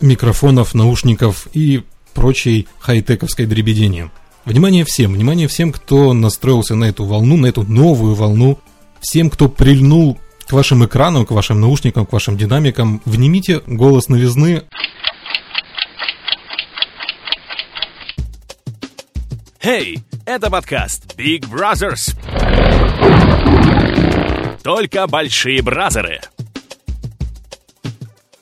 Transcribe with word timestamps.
микрофонов, 0.00 0.74
наушников 0.74 1.48
и 1.52 1.82
прочей 2.14 2.68
хай-тековской 2.78 3.46
дребедения. 3.46 4.10
Внимание 4.44 4.84
всем, 4.84 5.12
внимание 5.12 5.46
всем, 5.46 5.72
кто 5.72 6.12
настроился 6.12 6.74
на 6.74 6.84
эту 6.84 7.04
волну, 7.04 7.36
на 7.36 7.46
эту 7.46 7.62
новую 7.62 8.14
волну, 8.14 8.58
всем, 9.00 9.30
кто 9.30 9.48
прильнул 9.48 10.18
к 10.46 10.52
вашим 10.52 10.84
экранам, 10.84 11.26
к 11.26 11.30
вашим 11.30 11.60
наушникам, 11.60 12.06
к 12.06 12.12
вашим 12.12 12.36
динамикам. 12.36 13.02
Внимите 13.04 13.60
голос 13.66 14.08
новизны. 14.08 14.62
Эй, 19.60 19.96
hey, 19.96 20.02
это 20.24 20.50
подкаст 20.50 21.14
Big 21.18 21.40
Brothers. 21.50 22.16
Только 24.62 25.06
большие 25.06 25.60
бразеры. 25.62 26.20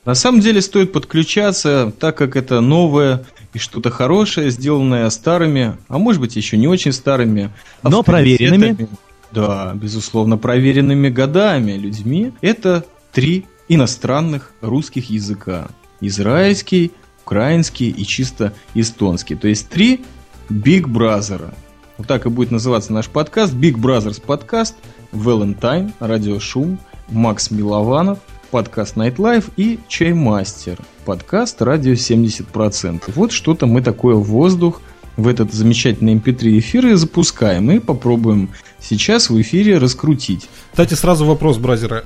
На 0.06 0.14
самом 0.14 0.40
деле 0.40 0.62
стоит 0.62 0.92
подключаться, 0.92 1.92
так 1.98 2.16
как 2.16 2.36
это 2.36 2.60
новое 2.60 3.24
и 3.52 3.58
что-то 3.58 3.90
хорошее, 3.90 4.50
сделанное 4.50 5.10
старыми, 5.10 5.76
а 5.88 5.98
может 5.98 6.20
быть 6.20 6.36
еще 6.36 6.56
не 6.56 6.68
очень 6.68 6.92
старыми, 6.92 7.50
но 7.82 8.04
проверенными. 8.04 8.88
Да, 9.32 9.72
безусловно, 9.74 10.38
проверенными 10.38 11.08
годами 11.08 11.72
людьми. 11.72 12.32
Это 12.40 12.86
три 13.12 13.46
иностранных 13.68 14.52
русских 14.60 15.10
языка. 15.10 15.66
Израильский, 16.00 16.92
украинский 17.24 17.90
и 17.90 18.04
чисто 18.04 18.52
эстонский. 18.74 19.34
То 19.34 19.48
есть 19.48 19.68
три 19.68 20.04
Big 20.48 20.84
Brother. 20.84 21.52
Вот 21.98 22.06
так 22.06 22.26
и 22.26 22.28
будет 22.28 22.52
называться 22.52 22.92
наш 22.92 23.08
подкаст. 23.08 23.52
Big 23.54 23.74
Brothers 23.74 24.22
подкаст, 24.24 24.76
Valentine, 25.10 25.92
Радио 25.98 26.38
Шум, 26.38 26.78
Макс 27.08 27.50
Милованов, 27.50 28.20
подкаст 28.50 28.96
Night 28.96 29.16
Life 29.16 29.50
и 29.56 29.78
Чаймастер, 29.88 30.78
подкаст 31.04 31.62
Радио 31.62 31.92
70%. 31.92 33.02
Вот 33.14 33.32
что-то 33.32 33.66
мы 33.66 33.82
такое 33.82 34.14
в 34.14 34.24
воздух 34.24 34.80
в 35.16 35.28
этот 35.28 35.52
замечательный 35.52 36.14
MP3 36.14 36.48
эм 36.48 36.58
эфир 36.58 36.86
и 36.86 36.94
запускаем. 36.94 37.70
И 37.70 37.78
попробуем 37.78 38.50
сейчас 38.80 39.30
в 39.30 39.40
эфире 39.40 39.78
раскрутить. 39.78 40.48
Кстати, 40.70 40.94
сразу 40.94 41.24
вопрос, 41.24 41.58
бразера. 41.58 42.04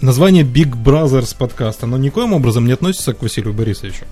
Название 0.00 0.44
Big 0.44 0.72
Brothers 0.82 1.36
подкаст, 1.36 1.84
оно 1.84 1.96
никоим 1.96 2.32
образом 2.32 2.66
не 2.66 2.72
относится 2.72 3.14
к 3.14 3.22
Василию 3.22 3.52
Борисовичу? 3.52 4.04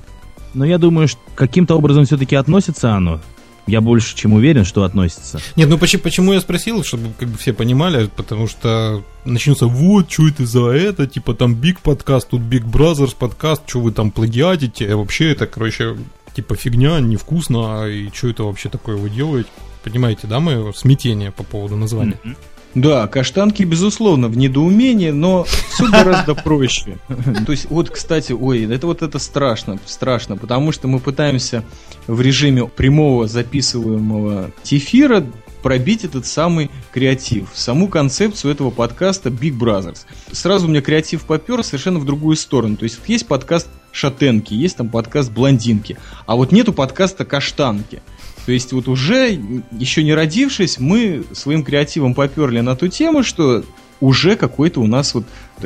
Но 0.54 0.64
я 0.64 0.78
думаю, 0.78 1.08
что 1.08 1.20
каким-то 1.34 1.76
образом 1.76 2.04
все-таки 2.04 2.36
относится 2.36 2.92
оно. 2.92 3.20
Я 3.66 3.80
больше 3.80 4.16
чем 4.16 4.32
уверен, 4.32 4.64
что 4.64 4.84
относится. 4.84 5.40
Нет, 5.56 5.68
ну 5.68 5.78
почему, 5.78 6.02
почему 6.02 6.32
я 6.32 6.40
спросил, 6.40 6.82
чтобы 6.84 7.12
как 7.18 7.28
бы 7.28 7.38
все 7.38 7.52
понимали, 7.52 8.08
потому 8.16 8.46
что 8.46 9.02
начнется, 9.24 9.66
вот, 9.66 10.10
что 10.10 10.28
это 10.28 10.46
за 10.46 10.66
это, 10.68 11.06
типа 11.06 11.34
там 11.34 11.54
Big 11.54 11.78
подкаст, 11.82 12.28
тут 12.30 12.40
Big 12.42 12.64
Brothers 12.64 13.14
подкаст, 13.18 13.62
что 13.66 13.80
вы 13.80 13.92
там 13.92 14.10
плагиатите, 14.10 14.92
а 14.92 14.96
вообще 14.96 15.32
это, 15.32 15.46
короче, 15.46 15.96
типа 16.34 16.56
фигня, 16.56 17.00
невкусно, 17.00 17.86
и 17.86 18.08
что 18.12 18.28
это 18.28 18.44
вообще 18.44 18.68
такое 18.68 18.96
вы 18.96 19.10
делаете? 19.10 19.50
Понимаете, 19.82 20.26
да, 20.26 20.40
мое 20.40 20.72
смятение 20.72 21.30
по 21.30 21.42
поводу 21.42 21.76
названия? 21.76 22.18
Mm-hmm. 22.24 22.36
Да, 22.74 23.08
каштанки, 23.08 23.64
безусловно, 23.64 24.28
в 24.28 24.36
недоумении, 24.36 25.10
но 25.10 25.44
все 25.44 25.90
гораздо 25.90 26.34
проще. 26.34 26.98
То 27.46 27.52
есть, 27.52 27.68
вот, 27.68 27.90
кстати, 27.90 28.32
ой, 28.32 28.64
это 28.64 28.86
вот 28.86 29.02
это 29.02 29.18
страшно, 29.18 29.78
страшно, 29.86 30.36
потому 30.36 30.70
что 30.70 30.86
мы 30.86 31.00
пытаемся 31.00 31.64
в 32.06 32.20
режиме 32.20 32.66
прямого 32.66 33.26
записываемого 33.26 34.52
тефира 34.62 35.26
пробить 35.62 36.04
этот 36.04 36.26
самый 36.26 36.70
креатив, 36.92 37.48
саму 37.54 37.88
концепцию 37.88 38.52
этого 38.52 38.70
подкаста 38.70 39.28
Big 39.30 39.58
Brothers. 39.58 40.00
Сразу 40.32 40.66
у 40.66 40.70
меня 40.70 40.80
креатив 40.80 41.24
попер 41.24 41.62
совершенно 41.62 41.98
в 41.98 42.04
другую 42.04 42.36
сторону. 42.36 42.76
То 42.76 42.84
есть 42.84 42.98
есть 43.06 43.26
подкаст 43.26 43.68
Шатенки, 43.92 44.54
есть 44.54 44.76
там 44.76 44.88
подкаст 44.88 45.32
Блондинки, 45.32 45.98
а 46.26 46.36
вот 46.36 46.52
нету 46.52 46.72
подкаста 46.72 47.24
Каштанки. 47.24 48.02
То 48.46 48.52
есть 48.52 48.72
вот 48.72 48.88
уже, 48.88 49.38
еще 49.70 50.02
не 50.02 50.14
родившись, 50.14 50.78
мы 50.78 51.24
своим 51.32 51.62
креативом 51.62 52.14
поперли 52.14 52.60
на 52.60 52.76
ту 52.76 52.88
тему, 52.88 53.22
что 53.22 53.64
уже 54.00 54.36
какой-то 54.36 54.80
у 54.80 54.86
нас 54.86 55.14
вот 55.14 55.24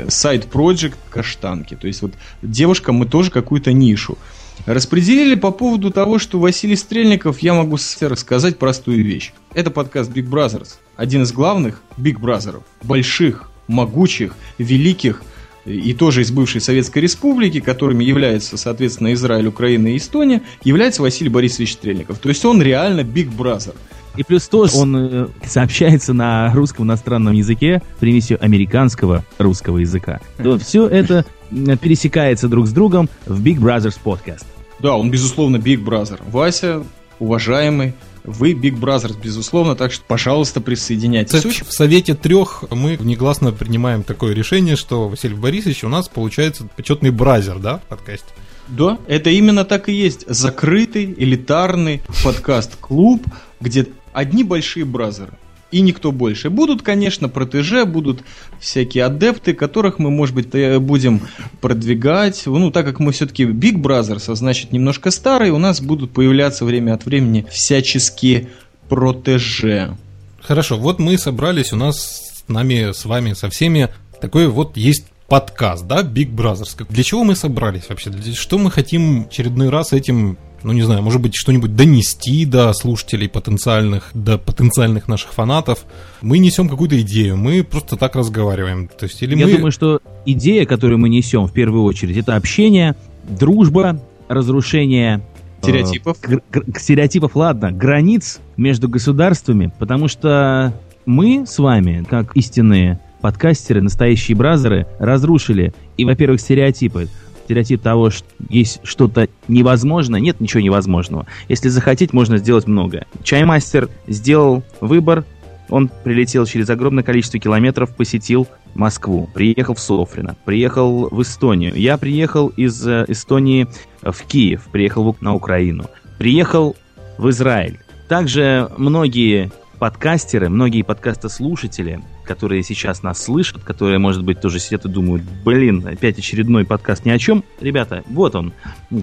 сайт-проект 0.08 0.98
каштанки. 1.10 1.76
То 1.76 1.86
есть 1.86 2.02
вот 2.02 2.12
девушкам 2.42 2.96
мы 2.96 3.06
тоже 3.06 3.30
какую-то 3.30 3.72
нишу. 3.72 4.18
Распределили 4.66 5.34
по 5.34 5.50
поводу 5.50 5.90
того, 5.90 6.18
что 6.18 6.38
Василий 6.38 6.76
Стрельников, 6.76 7.40
я 7.40 7.54
могу 7.54 7.76
рассказать 8.00 8.58
простую 8.58 9.04
вещь. 9.04 9.32
Это 9.52 9.70
подкаст 9.70 10.10
Big 10.10 10.28
Brothers. 10.28 10.76
Один 10.96 11.22
из 11.22 11.32
главных 11.32 11.82
Big 11.96 12.18
Brothers. 12.18 12.62
Больших, 12.82 13.50
могучих, 13.68 14.34
великих– 14.58 15.22
и 15.64 15.94
тоже 15.94 16.22
из 16.22 16.30
бывшей 16.30 16.60
Советской 16.60 17.00
Республики, 17.00 17.60
которыми 17.60 18.04
являются, 18.04 18.56
соответственно, 18.56 19.12
Израиль, 19.14 19.46
Украина 19.46 19.88
и 19.88 19.96
Эстония, 19.96 20.42
является 20.62 21.02
Василий 21.02 21.30
Борисович 21.30 21.74
Стрельников. 21.74 22.18
То 22.18 22.28
есть 22.28 22.44
он 22.44 22.60
реально 22.62 23.00
Big 23.00 23.34
Brother. 23.34 23.74
И 24.16 24.22
плюс 24.22 24.46
то, 24.46 24.66
он 24.74 24.96
э, 24.96 25.26
сообщается 25.46 26.12
на 26.12 26.52
русском 26.54 26.84
иностранном 26.86 27.32
языке 27.34 27.82
примесью 27.98 28.42
американского 28.42 29.24
русского 29.38 29.78
языка. 29.78 30.20
То 30.42 30.58
все 30.58 30.86
это 30.86 31.24
пересекается 31.50 32.48
друг 32.48 32.66
с 32.66 32.72
другом 32.72 33.08
в 33.26 33.42
Big 33.42 33.58
Brothers 33.58 33.98
Podcast. 34.02 34.44
Да, 34.80 34.96
он, 34.96 35.10
безусловно, 35.10 35.56
Big 35.56 35.82
Brother. 35.82 36.20
Вася, 36.30 36.84
уважаемый, 37.18 37.94
вы 38.24 38.52
Big 38.52 38.78
Brothers, 38.78 39.16
безусловно, 39.22 39.76
так 39.76 39.92
что, 39.92 40.02
пожалуйста, 40.06 40.60
присоединяйтесь. 40.60 41.40
Суть 41.40 41.62
в 41.66 41.72
Совете 41.72 42.14
трех 42.14 42.64
мы 42.70 42.96
негласно 43.00 43.52
принимаем 43.52 44.02
такое 44.02 44.34
решение, 44.34 44.76
что 44.76 45.08
Василий 45.08 45.36
Борисович 45.36 45.84
у 45.84 45.88
нас 45.88 46.08
получается 46.08 46.66
почетный 46.74 47.10
бразер, 47.10 47.58
да, 47.58 47.78
в 47.78 47.82
подкасте? 47.82 48.28
Да, 48.68 48.98
это 49.06 49.28
именно 49.28 49.64
так 49.64 49.90
и 49.90 49.92
есть. 49.92 50.24
Закрытый, 50.26 51.14
элитарный 51.16 52.02
подкаст-клуб, 52.24 53.22
где 53.60 53.86
одни 54.12 54.42
большие 54.42 54.86
бразеры 54.86 55.34
и 55.74 55.80
никто 55.80 56.12
больше. 56.12 56.50
Будут, 56.50 56.82
конечно, 56.82 57.28
протеже, 57.28 57.84
будут 57.84 58.22
всякие 58.60 59.04
адепты, 59.04 59.54
которых 59.54 59.98
мы, 59.98 60.08
может 60.12 60.32
быть, 60.32 60.54
э, 60.54 60.78
будем 60.78 61.20
продвигать. 61.60 62.42
Ну, 62.46 62.70
так 62.70 62.86
как 62.86 63.00
мы 63.00 63.10
все-таки 63.10 63.42
Big 63.42 63.82
Brothers, 63.82 64.30
а 64.30 64.36
значит, 64.36 64.70
немножко 64.70 65.10
старые, 65.10 65.50
у 65.50 65.58
нас 65.58 65.80
будут 65.80 66.12
появляться 66.12 66.64
время 66.64 66.94
от 66.94 67.06
времени 67.06 67.44
всяческие 67.50 68.50
протеже. 68.88 69.96
Хорошо, 70.40 70.78
вот 70.78 71.00
мы 71.00 71.18
собрались, 71.18 71.72
у 71.72 71.76
нас 71.76 72.22
с 72.46 72.48
нами, 72.48 72.92
с 72.92 73.04
вами, 73.04 73.32
со 73.32 73.50
всеми 73.50 73.88
такой 74.20 74.46
вот 74.46 74.76
есть 74.76 75.06
подкаст, 75.26 75.88
да, 75.88 76.02
Big 76.02 76.32
Brothers. 76.32 76.86
Для 76.88 77.02
чего 77.02 77.24
мы 77.24 77.34
собрались 77.34 77.88
вообще? 77.88 78.12
Что 78.32 78.58
мы 78.58 78.70
хотим 78.70 79.26
очередной 79.28 79.70
раз 79.70 79.92
этим 79.92 80.38
ну 80.64 80.72
не 80.72 80.82
знаю, 80.82 81.02
может 81.02 81.20
быть, 81.20 81.34
что-нибудь 81.36 81.76
донести 81.76 82.46
до 82.46 82.72
слушателей 82.72 83.28
потенциальных, 83.28 84.10
до 84.14 84.38
потенциальных 84.38 85.08
наших 85.08 85.34
фанатов. 85.34 85.84
Мы 86.22 86.38
несем 86.38 86.68
какую-то 86.68 87.00
идею, 87.02 87.36
мы 87.36 87.62
просто 87.62 87.96
так 87.96 88.16
разговариваем. 88.16 88.88
То 88.88 89.04
есть, 89.04 89.22
или 89.22 89.36
Я 89.36 89.46
мы... 89.46 89.52
думаю, 89.52 89.72
что 89.72 90.00
идея, 90.24 90.64
которую 90.64 90.98
мы 90.98 91.10
несем 91.10 91.46
в 91.46 91.52
первую 91.52 91.84
очередь, 91.84 92.16
это 92.16 92.34
общение, 92.34 92.96
дружба, 93.28 94.00
разрушение 94.28 95.22
э, 95.60 95.62
Стереотипов? 95.62 96.16
Э, 96.26 96.38
стереотипов, 96.78 97.36
ладно, 97.36 97.70
границ 97.70 98.40
между 98.56 98.88
государствами, 98.88 99.70
потому 99.78 100.08
что 100.08 100.72
мы 101.04 101.44
с 101.46 101.58
вами, 101.58 102.04
как 102.08 102.34
истинные 102.36 103.00
подкастеры, 103.20 103.82
настоящие 103.82 104.36
бразеры, 104.36 104.86
разрушили 104.98 105.74
и, 105.96 106.04
во-первых, 106.04 106.40
стереотипы 106.40 107.08
стереотип 107.44 107.82
того, 107.82 108.10
что 108.10 108.26
есть 108.48 108.80
что-то 108.84 109.28
невозможно, 109.48 110.16
нет 110.16 110.40
ничего 110.40 110.60
невозможного. 110.60 111.26
Если 111.48 111.68
захотеть, 111.68 112.12
можно 112.12 112.38
сделать 112.38 112.66
многое. 112.66 113.06
Чаймастер 113.22 113.88
сделал 114.06 114.62
выбор, 114.80 115.24
он 115.70 115.90
прилетел 116.02 116.46
через 116.46 116.68
огромное 116.70 117.04
количество 117.04 117.38
километров, 117.38 117.94
посетил 117.94 118.46
Москву, 118.74 119.28
приехал 119.32 119.74
в 119.74 119.80
Софрино, 119.80 120.36
приехал 120.44 121.08
в 121.08 121.22
Эстонию. 121.22 121.74
Я 121.74 121.96
приехал 121.96 122.48
из 122.48 122.86
э, 122.86 123.04
Эстонии 123.08 123.66
в 124.02 124.26
Киев, 124.26 124.64
приехал 124.70 125.16
на 125.20 125.34
Украину, 125.34 125.86
приехал 126.18 126.76
в 127.18 127.30
Израиль. 127.30 127.80
Также 128.08 128.70
многие 128.76 129.50
подкастеры, 129.78 130.48
многие 130.48 130.82
подкастослушатели, 130.82 132.00
которые 132.24 132.62
сейчас 132.62 133.02
нас 133.02 133.22
слышат, 133.22 133.62
которые, 133.62 133.98
может 133.98 134.24
быть, 134.24 134.40
тоже 134.40 134.58
сидят 134.58 134.84
и 134.84 134.88
думают, 134.88 135.22
блин, 135.44 135.86
опять 135.86 136.18
очередной 136.18 136.64
подкаст 136.64 137.04
ни 137.04 137.10
о 137.10 137.18
чем. 137.18 137.44
Ребята, 137.60 138.02
вот 138.06 138.34
он, 138.34 138.52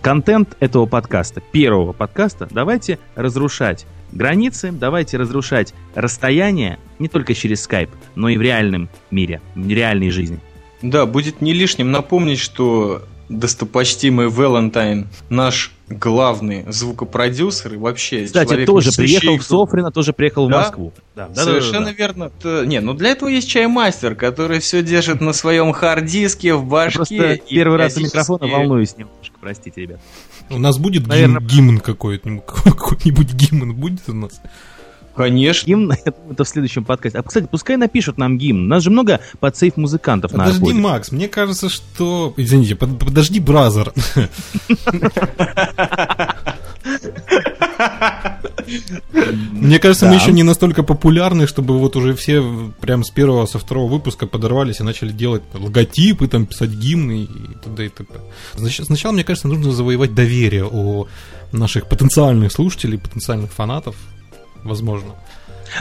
контент 0.01 0.57
этого 0.59 0.85
подкаста, 0.85 1.41
первого 1.51 1.94
подкаста. 1.94 2.47
Давайте 2.51 3.00
разрушать 3.15 3.85
границы, 4.12 4.71
давайте 4.71 5.18
разрушать 5.18 5.73
расстояние 5.95 6.79
не 7.00 7.07
только 7.07 7.33
через 7.33 7.62
скайп, 7.62 7.89
но 8.15 8.29
и 8.29 8.38
в 8.38 8.41
реальном 8.41 8.89
мире, 9.09 9.41
в 9.56 9.67
реальной 9.67 10.09
жизни. 10.09 10.39
Да, 10.81 11.06
будет 11.06 11.41
не 11.41 11.53
лишним 11.53 11.91
напомнить, 11.91 12.39
что 12.39 13.03
достопочтимый 13.39 14.27
Валентайн, 14.29 15.07
наш 15.29 15.71
главный 15.89 16.63
звукопродюсер 16.71 17.73
и 17.73 17.77
вообще 17.77 18.25
Кстати, 18.25 18.49
человек, 18.49 18.67
тоже 18.67 18.91
приехал 18.91 19.37
в 19.37 19.43
Софрино, 19.43 19.91
тоже 19.91 20.13
приехал 20.13 20.47
Да? 20.47 20.55
в 20.55 20.59
Москву. 20.65 20.93
Да, 21.15 21.27
да, 21.27 21.33
да, 21.35 21.43
Совершенно 21.43 21.85
да, 21.87 21.91
да. 21.91 21.97
верно. 21.97 22.29
Т- 22.29 22.63
Не, 22.65 22.79
ну 22.81 22.93
для 22.93 23.09
этого 23.11 23.29
есть 23.29 23.49
чаймастер, 23.49 24.15
который 24.15 24.59
все 24.59 24.81
держит 24.83 25.21
на 25.21 25.33
своем 25.33 25.71
хард-диске, 25.73 26.53
в 26.55 26.59
Я 26.61 26.65
башке. 26.65 26.95
просто 26.97 27.33
и 27.33 27.55
первый 27.55 27.77
раз 27.77 27.93
у 27.93 27.95
периодически- 27.99 28.03
микрофона 28.17 28.47
волнуюсь 28.47 28.95
немножко, 28.97 29.35
простите, 29.41 29.81
ребят. 29.81 29.99
У 30.49 30.57
нас 30.59 30.77
будет 30.77 31.07
Наверное. 31.07 31.41
гимн 31.41 31.79
какой-нибудь, 31.79 32.43
какой-нибудь 32.63 33.33
гимн 33.33 33.73
будет 33.73 34.07
у 34.09 34.13
нас. 34.13 34.41
Конечно. 35.15 35.67
Гимн, 35.67 35.91
я 36.05 36.11
думаю, 36.11 36.33
это 36.33 36.43
в 36.43 36.47
следующем 36.47 36.83
подкасте. 36.85 37.19
А, 37.19 37.23
кстати, 37.23 37.47
пускай 37.49 37.77
напишут 37.77 38.17
нам 38.17 38.37
гимн. 38.37 38.65
У 38.65 38.67
нас 38.67 38.83
же 38.83 38.89
много 38.89 39.19
подсейф 39.39 39.77
музыкантов 39.77 40.31
на 40.33 40.45
Подожди. 40.45 40.73
Макс, 40.73 41.11
мне 41.11 41.27
кажется, 41.27 41.69
что... 41.69 42.33
Извините, 42.37 42.75
под- 42.75 42.99
подожди, 42.99 43.39
бразер. 43.39 43.93
Мне 49.51 49.79
кажется, 49.79 50.07
мы 50.07 50.15
еще 50.15 50.31
не 50.31 50.43
настолько 50.43 50.83
популярны, 50.83 51.47
чтобы 51.47 51.77
вот 51.77 51.95
уже 51.95 52.15
все 52.15 52.43
прям 52.79 53.03
с 53.03 53.09
первого, 53.09 53.45
со 53.45 53.59
второго 53.59 53.91
выпуска 53.91 54.27
подорвались 54.27 54.79
и 54.79 54.83
начали 54.83 55.11
делать 55.11 55.43
логотипы, 55.53 56.27
там 56.27 56.45
писать 56.45 56.71
гимны 56.71 57.23
и 57.23 57.27
т.д. 57.63 57.85
и 57.85 57.89
т.п. 57.89 58.13
Значит, 58.55 58.85
сначала, 58.87 59.11
мне 59.13 59.23
кажется, 59.23 59.47
нужно 59.47 59.71
завоевать 59.71 60.13
доверие 60.13 60.65
у 60.65 61.07
наших 61.51 61.87
потенциальных 61.87 62.51
слушателей, 62.51 62.97
потенциальных 62.97 63.51
фанатов, 63.51 63.95
возможно. 64.63 65.15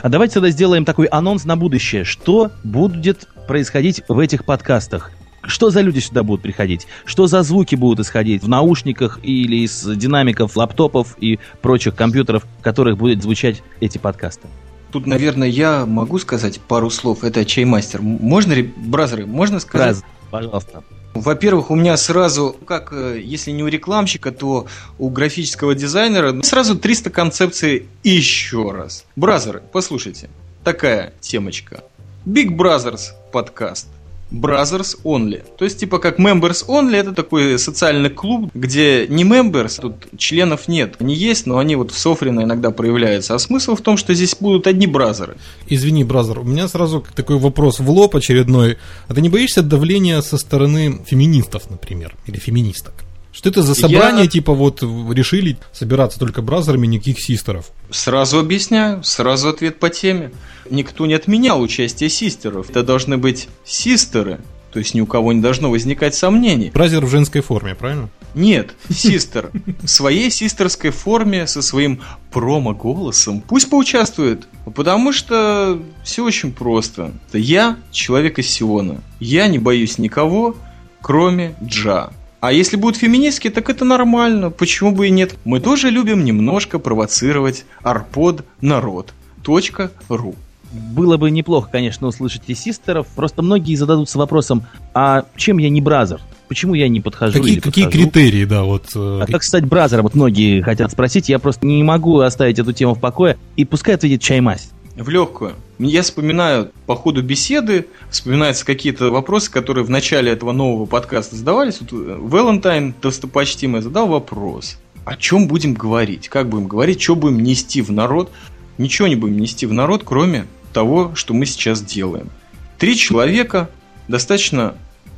А 0.03 0.09
давайте 0.09 0.35
тогда 0.35 0.51
сделаем 0.51 0.85
такой 0.85 1.07
анонс 1.07 1.45
на 1.45 1.57
будущее. 1.57 2.05
Что 2.05 2.51
будет 2.63 3.29
происходить 3.49 4.03
в 4.09 4.19
этих 4.19 4.45
подкастах? 4.45 5.11
Что 5.43 5.71
за 5.71 5.81
люди 5.81 6.01
сюда 6.01 6.23
будут 6.23 6.43
приходить? 6.43 6.87
Что 7.05 7.27
за 7.27 7.43
звуки 7.43 7.75
будут 7.75 8.01
исходить 8.07 8.43
в 8.43 8.49
наушниках 8.49 9.19
или 9.23 9.65
из 9.65 9.85
динамиков, 9.85 10.57
лаптопов 10.57 11.17
и 11.19 11.39
прочих 11.63 11.95
компьютеров, 11.95 12.45
в 12.59 12.63
которых 12.63 12.99
будут 12.99 13.23
звучать 13.23 13.63
эти 13.81 13.99
подкасты? 13.99 14.49
Тут, 14.93 15.07
наверное, 15.07 15.49
я 15.49 15.87
могу 15.87 16.19
сказать 16.19 16.61
пару 16.61 16.91
слов. 16.91 17.25
Это 17.25 17.45
чаймастер. 17.45 18.03
Можно, 18.03 18.57
бразеры, 18.77 19.27
можно 19.27 19.61
сказать? 19.61 19.89
Раз, 19.97 20.05
пожалуйста. 20.31 20.83
Во-первых, 21.15 21.71
у 21.71 21.75
меня 21.75 21.97
сразу, 21.97 22.57
как 22.67 22.93
э, 22.93 23.21
если 23.23 23.51
не 23.51 23.65
у 23.65 23.67
рекламщика, 23.67 24.31
то 24.31 24.67
у 24.99 25.11
графического 25.11 25.75
дизайнера, 25.75 26.33
ну, 26.33 26.43
сразу 26.43 26.79
300 26.79 27.11
концепций 27.11 27.89
еще 28.05 28.71
раз. 28.71 29.05
Бразеры, 29.17 29.63
послушайте, 29.73 30.31
такая 30.63 31.13
темочка. 31.21 31.83
Big 32.25 32.57
Brothers 32.57 33.11
подкаст. 33.33 33.89
Brothers 34.31 34.97
Only. 35.05 35.43
То 35.59 35.65
есть, 35.65 35.79
типа, 35.79 35.99
как 35.99 36.19
Members 36.19 36.67
Only, 36.67 36.97
это 36.97 37.13
такой 37.13 37.59
социальный 37.59 38.11
клуб, 38.11 38.51
где 38.55 39.07
не 39.09 39.25
Members, 39.25 39.81
тут 39.81 39.95
членов 40.19 40.69
нет. 40.69 40.97
Они 40.99 41.15
есть, 41.15 41.47
но 41.47 41.59
они 41.59 41.77
вот 41.77 41.91
в 41.91 41.99
Софрино 41.99 42.43
иногда 42.43 42.71
проявляются. 42.71 43.35
А 43.35 43.39
смысл 43.39 43.75
в 43.75 43.81
том, 43.81 43.97
что 43.97 44.15
здесь 44.15 44.37
будут 44.39 44.67
одни 44.67 44.87
бразеры. 44.87 45.37
Извини, 45.69 46.05
brother, 46.05 46.39
у 46.39 46.45
меня 46.45 46.69
сразу 46.69 47.05
такой 47.15 47.39
вопрос 47.39 47.81
в 47.81 47.91
лоб 47.91 48.17
очередной. 48.17 48.79
А 49.09 49.15
ты 49.15 49.21
не 49.21 49.29
боишься 49.29 49.63
давления 49.63 50.21
со 50.23 50.39
стороны 50.39 51.01
феминистов, 51.07 51.71
например, 51.71 52.15
или 52.27 52.39
феминисток? 52.39 52.95
Что 53.33 53.49
это 53.49 53.63
за 53.63 53.75
собрание, 53.75 54.25
Я- 54.25 54.31
типа 54.31 54.53
вот 54.55 54.83
решили 54.83 55.57
собираться 55.73 56.19
только 56.19 56.43
brother 56.43 56.71
ами, 56.71 56.87
никаких 56.87 57.21
sister 57.21 57.51
ов? 57.51 57.67
Сразу 57.91 58.39
объясняю, 58.39 59.05
сразу 59.05 59.49
ответ 59.49 59.79
по 59.79 59.89
теме. 59.89 60.33
Никто 60.69 61.07
не 61.07 61.15
отменял 61.15 61.61
участие 61.61 62.11
sister 62.11 62.51
ов. 62.51 62.71
Это 62.71 62.83
должны 62.83 63.19
быть 63.19 63.49
sister 63.65 64.22
ы. 64.22 64.41
То 64.73 64.79
есть 64.79 64.95
ни 64.95 65.01
у 65.01 65.07
кого 65.07 65.33
не 65.33 65.41
должно 65.41 65.69
возникать 65.71 66.15
сомнений. 66.15 66.71
Brother 66.73 67.05
в 67.05 67.11
женской 67.11 67.41
форме, 67.41 67.75
правильно? 67.75 68.09
Нет, 68.37 68.75
sister 68.89 69.51
в 69.83 69.89
своей 69.89 70.31
sister 70.31 70.67
ской 70.67 70.91
форме 70.91 71.49
со 71.49 71.61
своим 71.63 72.01
промо-голосом 72.31 73.41
пусть 73.41 73.69
поучаствует. 73.69 74.47
Потому 74.75 75.13
что 75.13 75.81
все 76.05 76.25
очень 76.25 76.53
просто. 76.53 77.13
Это 77.29 77.39
я 77.39 77.77
человек 77.91 78.39
из 78.39 78.49
Сиона. 78.49 79.01
Я 79.19 79.49
не 79.49 79.59
боюсь 79.59 79.99
никого, 79.99 80.55
кроме 81.01 81.55
Джа. 81.65 82.11
А 82.41 82.53
если 82.53 82.77
будут 82.77 82.97
феминистки, 82.97 83.51
так 83.51 83.69
это 83.69 83.85
нормально. 83.85 84.51
Почему 84.51 84.93
бы 84.93 85.09
и 85.09 85.11
нет? 85.11 85.35
Мы 85.45 85.61
тоже 85.61 85.91
любим 85.91 86.25
немножко 86.25 86.79
провоцировать 86.79 87.67
арпод 87.83 88.45
народ. 88.63 89.13
Точка 89.43 89.91
ру. 90.09 90.35
Было 90.73 91.17
бы 91.17 91.31
неплохо, 91.31 91.69
конечно, 91.71 92.07
услышать 92.07 92.43
и 92.47 92.55
систеров. 92.55 93.07
Просто 93.15 93.43
многие 93.43 93.75
зададутся 93.75 94.19
вопросом, 94.19 94.65
а 94.95 95.25
чем 95.37 95.59
я 95.59 95.69
не 95.69 95.81
бразер? 95.81 96.21
Почему 96.49 96.75
я 96.75 96.89
не 96.89 97.01
подхожу 97.01 97.35
Какие, 97.39 97.53
или 97.55 97.61
какие 97.61 97.85
подхожу? 97.85 98.05
критерии, 98.11 98.45
да, 98.45 98.63
вот... 98.65 98.87
э, 98.95 99.21
А 99.23 99.27
как 99.27 99.43
стать 99.43 99.65
бразером? 99.67 100.05
Вот 100.05 100.15
многие 100.15 100.63
хотят 100.63 100.91
спросить. 100.91 101.29
Я 101.29 101.39
просто 101.39 101.67
не 101.67 101.83
могу 101.83 102.21
оставить 102.21 102.59
эту 102.59 102.73
тему 102.73 102.95
в 102.95 103.01
покое. 103.01 103.37
И 103.57 103.65
пускай 103.65 103.95
ответит 103.97 104.23
чаймась. 104.23 104.71
В 105.01 105.09
легкую. 105.09 105.55
Я 105.79 106.03
вспоминаю 106.03 106.73
по 106.85 106.95
ходу 106.95 107.23
беседы, 107.23 107.87
вспоминаются 108.11 108.67
какие-то 108.67 109.11
вопросы, 109.11 109.51
которые 109.51 109.83
в 109.83 109.89
начале 109.89 110.31
этого 110.31 110.53
нового 110.53 110.85
подкаста 110.85 111.37
задавались. 111.37 111.81
Вот 111.81 111.91
э, 111.95 112.17
Валентайн, 112.19 112.95
достопочтимый, 113.01 113.81
задал 113.81 114.09
вопрос. 114.09 114.77
О 115.07 115.17
чем 115.17 115.49
будем 115.49 115.73
говорить? 115.73 116.29
Как 116.29 116.51
будем 116.51 116.69
говорить? 116.69 117.01
Что 117.01 117.17
будем 117.17 117.43
нести 117.43 117.81
в 117.81 117.91
народ? 117.91 118.31
Ничего 118.77 119.09
не 119.09 119.17
будем 119.17 119.39
нести 119.39 119.65
в 119.65 119.73
народ, 119.73 120.03
кроме 120.05 120.47
того, 120.75 121.13
что 121.15 121.33
мы 121.33 121.47
сейчас 121.47 121.81
делаем. 121.81 122.29
Три 122.77 122.95
человека, 122.95 123.71
достаточно 124.07 124.75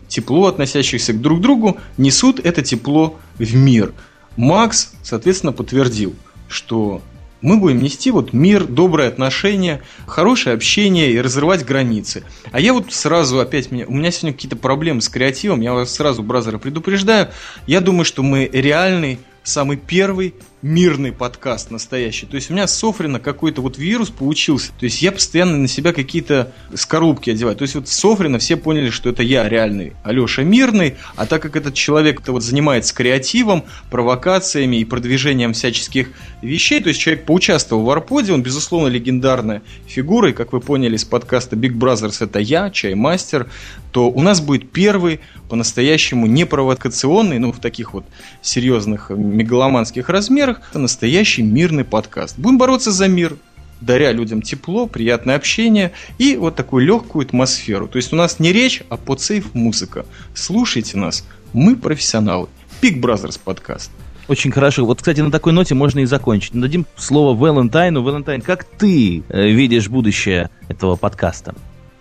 тепло 0.07 0.47
относящихся 0.47 1.13
к 1.13 1.21
друг 1.21 1.41
другу, 1.41 1.79
несут 1.97 2.39
это 2.39 2.63
тепло 2.63 3.19
в 3.37 3.57
мир. 3.57 3.93
Макс, 4.37 4.93
соответственно, 5.03 5.53
подтвердил, 5.53 6.15
что 6.47 7.03
мы 7.43 7.57
будем 7.59 7.83
нести 7.83 8.11
вот 8.11 8.33
мир, 8.33 8.65
добрые 8.65 9.09
отношения, 9.09 9.83
хорошее 10.07 10.55
общение 10.55 11.13
и 11.13 11.21
разрывать 11.21 11.67
границы. 11.67 12.25
А 12.53 12.61
я 12.61 12.73
вот 12.73 12.93
сразу 12.93 13.41
опять, 13.41 13.71
у 13.71 13.75
меня 13.75 14.11
сегодня 14.11 14.33
какие-то 14.33 14.57
проблемы 14.57 15.03
с 15.03 15.09
креативом, 15.09 15.61
я 15.61 15.75
вас 15.75 15.93
сразу, 15.93 16.23
бразеры, 16.23 16.59
предупреждаю. 16.59 17.29
Я 17.67 17.81
думаю, 17.81 18.05
что 18.05 18.23
мы 18.23 18.49
реальный, 18.53 19.19
самый 19.43 19.77
первый 19.77 20.35
мирный 20.63 21.11
подкаст 21.11 21.73
настоящий. 21.73 22.27
То 22.27 22.37
есть 22.37 22.51
у 22.51 22.55
меня 22.55 22.69
Софрина 22.69 23.19
какой-то 23.19 23.61
вот 23.61 23.79
вирус 23.79 24.11
получился. 24.11 24.71
То 24.79 24.85
есть 24.85 25.03
я 25.03 25.11
постоянно 25.11 25.59
на 25.59 25.69
себя 25.69 25.93
какие-то 25.93 26.53
скорлупки 26.75 27.31
одеваю. 27.31 27.57
То 27.57 27.63
есть 27.63 27.75
вот 27.75 27.89
Софрина 27.89 28.39
все 28.39 28.57
поняли, 28.57 28.91
что 28.91 29.11
это 29.11 29.25
я 29.25 29.49
реальный 29.49 29.95
Алеша 30.05 30.43
Мирный, 30.43 30.97
а 31.17 31.27
так 31.27 31.43
как 31.43 31.57
этот 31.57 31.75
человек-то 31.75 32.33
вот 32.33 32.45
занимается 32.45 32.95
креативом, 32.95 33.65
провокациями 33.91 34.77
и 34.77 34.85
продвижением 34.85 35.53
всяческих 35.53 36.11
вещей, 36.43 36.81
то 36.81 36.89
есть 36.89 37.01
человек 37.01 37.25
поучаствовал 37.27 37.85
в 37.85 37.91
Арподе, 37.91 38.33
он, 38.33 38.43
безусловно, 38.43 38.87
легендарная 38.89 39.63
фигура, 39.87 40.31
и, 40.31 40.33
как 40.33 40.53
вы 40.53 40.61
поняли 40.61 40.95
из 40.95 41.05
подкаста 41.05 41.57
Big 41.57 41.73
Brothers, 41.73 42.25
это 42.25 42.39
я, 42.39 42.71
Чаймастер, 42.71 43.49
то 43.91 44.11
у 44.11 44.23
нас 44.23 44.41
будет 44.41 44.71
первый 44.71 45.21
по-настоящему 45.49 46.27
непровокационный, 46.27 47.39
ну, 47.39 47.53
в 47.53 47.59
таких 47.59 47.93
вот 47.93 48.05
серьезных 48.41 49.11
мегаломанских 49.11 50.09
размерах, 50.09 50.52
это 50.71 50.79
настоящий 50.79 51.43
мирный 51.43 51.85
подкаст. 51.85 52.39
Будем 52.39 52.59
бороться 52.59 52.91
за 52.91 53.09
мир, 53.09 53.37
даря 53.81 54.13
людям 54.13 54.43
тепло, 54.43 54.87
приятное 54.87 55.37
общение 55.37 55.93
и 56.19 56.37
вот 56.37 56.57
такую 56.57 56.85
легкую 56.87 57.27
атмосферу. 57.27 57.89
То 57.89 57.97
есть 57.97 58.13
у 58.13 58.17
нас 58.17 58.39
не 58.39 58.53
речь, 58.53 58.83
а 58.89 58.97
подсейф 58.97 59.55
музыка. 59.55 60.07
Слушайте 60.35 60.99
нас, 60.99 61.25
мы 61.53 61.77
профессионалы. 61.77 62.49
Big 62.81 63.01
Brothers 63.01 63.39
подкаст. 63.43 63.91
Очень 64.29 64.53
хорошо. 64.53 64.85
Вот, 64.87 64.99
кстати, 64.99 65.21
на 65.21 65.31
такой 65.31 65.53
ноте 65.53 65.75
можно 65.75 66.01
и 66.01 66.05
закончить. 66.05 66.53
Дадим 66.53 66.87
слово 66.97 67.37
Валентайну. 67.37 68.03
Валентайн, 68.03 68.41
как 68.41 68.65
ты 68.65 69.23
э, 69.29 69.49
видишь 69.49 69.89
будущее 69.89 70.49
этого 70.69 70.97
подкаста? 70.97 71.55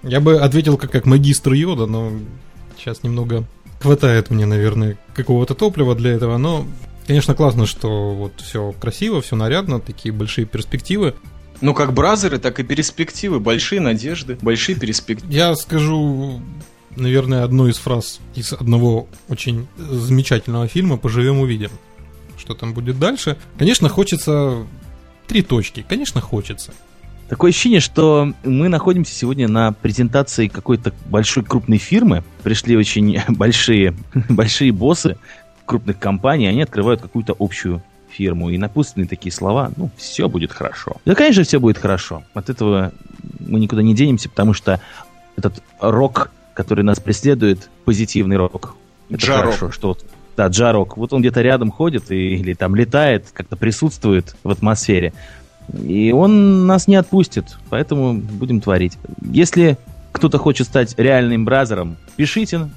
Я 0.03 0.19
бы 0.19 0.39
ответил 0.39 0.77
как, 0.77 0.91
как 0.91 1.05
магистр 1.05 1.53
Йода, 1.53 1.85
но 1.85 2.11
сейчас 2.77 3.03
немного 3.03 3.43
хватает 3.79 4.29
мне, 4.29 4.45
наверное, 4.45 4.97
какого-то 5.13 5.55
топлива 5.55 5.95
для 5.95 6.11
этого, 6.11 6.37
но, 6.37 6.65
конечно, 7.11 7.35
классно, 7.35 7.65
что 7.65 8.13
вот 8.13 8.39
все 8.39 8.71
красиво, 8.71 9.21
все 9.21 9.35
нарядно, 9.35 9.81
такие 9.81 10.13
большие 10.13 10.45
перспективы. 10.45 11.13
Ну, 11.59 11.73
как 11.73 11.91
бразеры, 11.91 12.39
так 12.39 12.61
и 12.61 12.63
перспективы, 12.63 13.41
большие 13.41 13.81
надежды, 13.81 14.37
большие 14.41 14.79
перспективы. 14.79 15.33
Я 15.33 15.53
скажу, 15.55 16.39
наверное, 16.95 17.43
одну 17.43 17.67
из 17.67 17.75
фраз 17.79 18.21
из 18.33 18.53
одного 18.53 19.09
очень 19.27 19.67
замечательного 19.77 20.69
фильма 20.69 20.95
«Поживем 20.95 21.39
увидим». 21.39 21.71
Что 22.37 22.53
там 22.53 22.73
будет 22.73 22.97
дальше? 22.97 23.37
Конечно, 23.57 23.89
хочется 23.89 24.65
три 25.27 25.41
точки. 25.41 25.85
Конечно, 25.85 26.21
хочется. 26.21 26.71
Такое 27.27 27.51
ощущение, 27.51 27.81
что 27.81 28.33
мы 28.45 28.69
находимся 28.69 29.13
сегодня 29.13 29.49
на 29.49 29.73
презентации 29.73 30.47
какой-то 30.47 30.93
большой 31.07 31.43
крупной 31.43 31.77
фирмы. 31.77 32.23
Пришли 32.43 32.77
очень 32.77 33.19
большие, 33.27 33.95
большие 34.29 34.71
боссы 34.71 35.17
крупных 35.71 35.99
компаний, 35.99 36.47
они 36.47 36.61
открывают 36.61 37.01
какую-то 37.01 37.33
общую 37.39 37.81
фирму. 38.09 38.49
И 38.49 38.57
напутственные 38.57 39.07
такие 39.07 39.31
слова, 39.31 39.71
ну, 39.77 39.89
все 39.95 40.27
будет 40.27 40.51
хорошо. 40.51 40.97
Да, 41.05 41.15
конечно, 41.15 41.43
все 41.43 41.61
будет 41.61 41.77
хорошо. 41.77 42.23
От 42.33 42.49
этого 42.49 42.91
мы 43.39 43.57
никуда 43.61 43.81
не 43.81 43.95
денемся, 43.95 44.27
потому 44.27 44.53
что 44.53 44.81
этот 45.37 45.63
рок, 45.79 46.29
который 46.53 46.83
нас 46.83 46.99
преследует, 46.99 47.69
позитивный 47.85 48.35
рок. 48.35 48.75
Это 49.09 49.21
Джарок. 49.21 49.45
хорошо, 49.45 49.71
что 49.71 49.87
вот 49.89 50.05
Да, 50.35 50.47
Джарок. 50.47 50.97
Вот 50.97 51.13
он 51.13 51.21
где-то 51.21 51.41
рядом 51.41 51.71
ходит 51.71 52.11
и, 52.11 52.35
или 52.35 52.53
там 52.53 52.75
летает, 52.75 53.27
как-то 53.31 53.55
присутствует 53.55 54.35
в 54.43 54.49
атмосфере. 54.49 55.13
И 55.73 56.11
он 56.11 56.67
нас 56.67 56.89
не 56.89 56.97
отпустит, 56.97 57.57
поэтому 57.69 58.13
будем 58.13 58.59
творить. 58.59 58.97
Если 59.21 59.77
кто-то 60.11 60.37
хочет 60.37 60.67
стать 60.67 60.95
реальным 60.97 61.45
бразером, 61.45 61.95
пишите, 62.17 62.69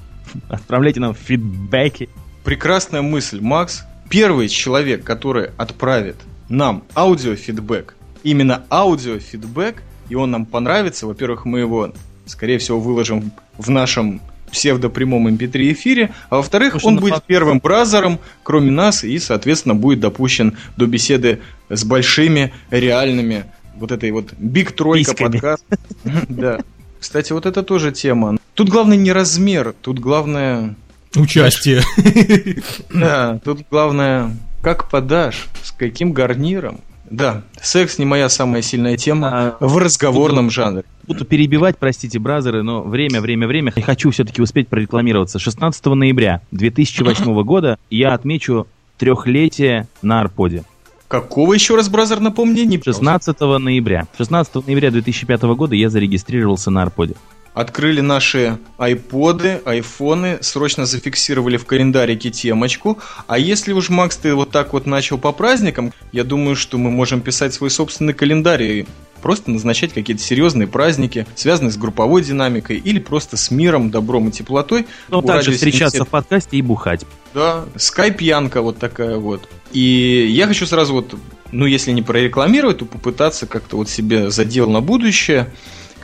отправляйте 0.47 1.01
нам 1.01 1.13
фидбэки. 1.13 2.09
Прекрасная 2.45 3.01
мысль, 3.01 3.41
Макс. 3.41 3.83
Первый 4.07 4.49
человек, 4.49 5.03
который 5.03 5.49
отправит 5.57 6.15
нам 6.47 6.83
аудиофидбэк, 6.95 7.95
именно 8.23 8.63
аудиофидбэк, 8.69 9.81
и 10.09 10.15
он 10.15 10.29
нам 10.29 10.45
понравится, 10.45 11.07
во-первых, 11.07 11.45
мы 11.45 11.61
его, 11.61 11.91
скорее 12.27 12.59
всего, 12.59 12.79
выложим 12.79 13.31
в 13.57 13.71
нашем 13.71 14.21
псевдопрямом 14.51 15.27
MP3 15.27 15.73
эфире, 15.73 16.13
а 16.29 16.37
во-вторых, 16.37 16.77
он 16.83 16.95
ну, 16.95 17.01
будет 17.01 17.15
факт- 17.15 17.25
первым 17.25 17.57
бразером, 17.57 18.19
кроме 18.43 18.69
нас, 18.69 19.03
и, 19.03 19.17
соответственно, 19.17 19.73
будет 19.73 19.99
допущен 19.99 20.55
до 20.77 20.85
беседы 20.85 21.39
с 21.69 21.83
большими, 21.83 22.53
реальными, 22.69 23.45
вот 23.75 23.91
этой 23.91 24.11
вот 24.11 24.33
биг 24.37 24.71
тройка 24.73 25.15
подкаст. 25.15 25.65
Да. 26.29 26.59
Кстати, 26.99 27.33
вот 27.33 27.47
это 27.47 27.63
тоже 27.63 27.91
тема. 27.91 28.37
Тут 28.53 28.69
главное 28.69 28.97
не 28.97 29.11
размер, 29.11 29.73
тут 29.81 29.99
главное... 29.99 30.75
Участие. 31.15 31.81
Да, 32.93 33.39
тут 33.43 33.61
главное, 33.69 34.35
как 34.61 34.89
подашь, 34.89 35.47
с 35.63 35.71
каким 35.71 36.11
гарниром. 36.13 36.81
Да, 37.09 37.43
секс 37.61 37.99
не 37.99 38.05
моя 38.05 38.29
самая 38.29 38.61
сильная 38.61 38.97
тема 38.97 39.29
А, 39.31 39.57
в 39.59 39.77
разговорном 39.77 40.49
жанре. 40.49 40.85
Буду 41.05 41.23
перебивать, 41.23 41.77
простите, 41.77 42.17
бразеры, 42.17 42.63
но 42.63 42.81
время, 42.81 43.21
время, 43.21 43.47
время. 43.47 43.71
И 43.75 43.81
Хочу 43.81 44.09
все-таки 44.09 44.41
успеть 44.41 44.67
прорекламироваться. 44.69 45.37
16 45.37 45.85
ноября 45.85 46.41
2008 46.51 47.43
года 47.43 47.77
я 47.91 48.13
отмечу 48.13 48.67
трехлетие 48.97 49.87
на 50.01 50.21
Арподе. 50.21 50.63
Какого 51.07 51.53
еще 51.53 51.75
раз, 51.75 51.89
бразер, 51.89 52.19
напомни? 52.19 52.61
Не 52.61 52.81
16 52.81 53.39
ноября. 53.39 54.07
16 54.17 54.65
ноября 54.65 54.89
2005 54.89 55.43
года 55.43 55.75
я 55.75 55.89
зарегистрировался 55.91 56.71
на 56.71 56.81
Арподе. 56.81 57.13
Открыли 57.55 58.01
наши 58.01 58.59
айподы, 58.77 59.61
айфоны, 59.63 60.39
срочно 60.41 60.85
зафиксировали 60.85 61.55
в 61.55 61.65
календарике 61.65 62.29
темочку. 62.29 62.99
А 63.27 63.39
если 63.39 63.71
уж, 63.71 63.87
Макс, 63.87 64.17
ты 64.17 64.35
вот 64.35 64.51
так 64.51 64.73
вот 64.73 64.85
начал 64.85 65.17
по 65.17 65.31
праздникам, 65.31 65.93
я 66.11 66.25
думаю, 66.25 66.57
что 66.57 66.77
мы 66.77 66.91
можем 66.91 67.21
писать 67.21 67.53
свой 67.53 67.69
собственный 67.69 68.13
календарь 68.13 68.63
и 68.63 68.85
просто 69.21 69.51
назначать 69.51 69.93
какие-то 69.93 70.21
серьезные 70.21 70.67
праздники, 70.67 71.25
связанные 71.33 71.71
с 71.71 71.77
групповой 71.77 72.21
динамикой 72.23 72.77
или 72.77 72.99
просто 72.99 73.37
с 73.37 73.49
миром, 73.51 73.89
добром 73.89 74.27
и 74.27 74.31
теплотой. 74.31 74.85
Ну, 75.07 75.21
также 75.21 75.53
встречаться 75.53 75.99
77. 75.99 76.05
в 76.05 76.09
подкасте 76.09 76.57
и 76.57 76.61
бухать. 76.61 77.05
Да, 77.33 77.63
скайп-янка 77.77 78.61
вот 78.61 78.79
такая 78.79 79.15
вот. 79.15 79.47
И 79.71 80.27
я 80.29 80.45
хочу 80.47 80.65
сразу 80.65 80.93
вот, 80.93 81.15
ну, 81.53 81.65
если 81.65 81.91
не 81.93 82.01
прорекламировать, 82.01 82.79
то 82.79 82.85
попытаться 82.85 83.47
как-то 83.47 83.77
вот 83.77 83.89
себе 83.89 84.29
задел 84.29 84.69
на 84.69 84.81
будущее 84.81 85.53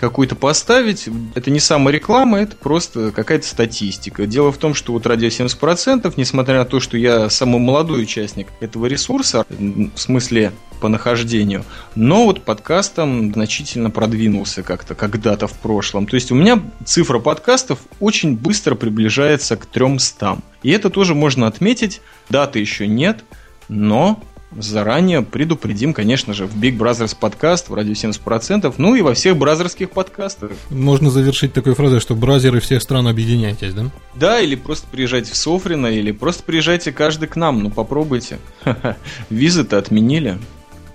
какую-то 0.02 0.36
поставить. 0.36 1.08
Это 1.36 1.52
не 1.52 1.60
самореклама, 1.60 2.40
это 2.40 2.56
просто 2.56 3.12
какая-то 3.12 3.46
статистика. 3.46 4.26
Дело 4.26 4.52
в 4.52 4.58
том, 4.58 4.74
что 4.74 4.94
вот 4.94 5.06
радио 5.06 5.28
70%, 5.28 6.12
несмотря 6.18 6.58
на 6.58 6.66
то, 6.66 6.80
что 6.80 6.98
я 6.98 7.30
самый 7.30 7.60
молодой 7.60 8.02
участник 8.02 8.48
этого 8.60 8.88
ресурса, 8.88 9.46
в 9.48 9.98
смысле 9.98 10.52
по 10.82 10.88
нахождению, 10.88 11.64
но 11.94 12.26
вот 12.26 12.44
подкастом 12.44 13.32
значительно 13.32 13.92
продвинулся 13.92 14.64
как-то 14.64 14.96
когда-то 14.96 15.46
в 15.46 15.54
прошлом. 15.54 16.08
То 16.08 16.16
есть 16.16 16.32
у 16.32 16.36
меня 16.36 16.60
цифра 16.84 17.20
подкастов 17.20 17.78
очень 18.00 18.36
быстро 18.36 18.74
приближается 18.74 19.56
к 19.56 19.68
300. 19.68 20.40
И 20.64 20.72
это 20.72 20.90
тоже 20.90 21.14
можно 21.14 21.46
отметить. 21.46 22.02
Даты 22.30 22.58
еще 22.58 22.88
нет, 22.88 23.24
но 23.70 24.20
заранее 24.58 25.22
предупредим, 25.22 25.94
конечно 25.94 26.34
же, 26.34 26.46
в 26.46 26.56
Big 26.56 26.78
Brothers 26.78 27.16
подкаст, 27.20 27.70
в 27.70 27.74
радио 27.74 27.94
70%, 27.94 28.74
ну 28.78 28.96
и 28.96 29.02
во 29.02 29.14
всех 29.14 29.38
бразерских 29.38 29.92
подкастах. 29.92 30.52
Можно 30.70 31.10
завершить 31.10 31.54
такой 31.54 31.74
фразой, 31.74 32.00
что 32.00 32.16
бразеры 32.16 32.60
всех 32.60 32.82
стран 32.82 33.08
объединяйтесь, 33.08 33.74
да? 33.74 33.86
Да, 34.16 34.40
или 34.40 34.56
просто 34.56 34.88
приезжайте 34.92 35.32
в 35.32 35.36
Софрино, 35.36 35.88
или 35.88 36.12
просто 36.12 36.44
приезжайте 36.44 36.92
каждый 36.92 37.28
к 37.28 37.36
нам, 37.36 37.64
ну 37.64 37.70
попробуйте. 37.70 38.40
Визы-то 39.30 39.78
отменили. 39.78 40.38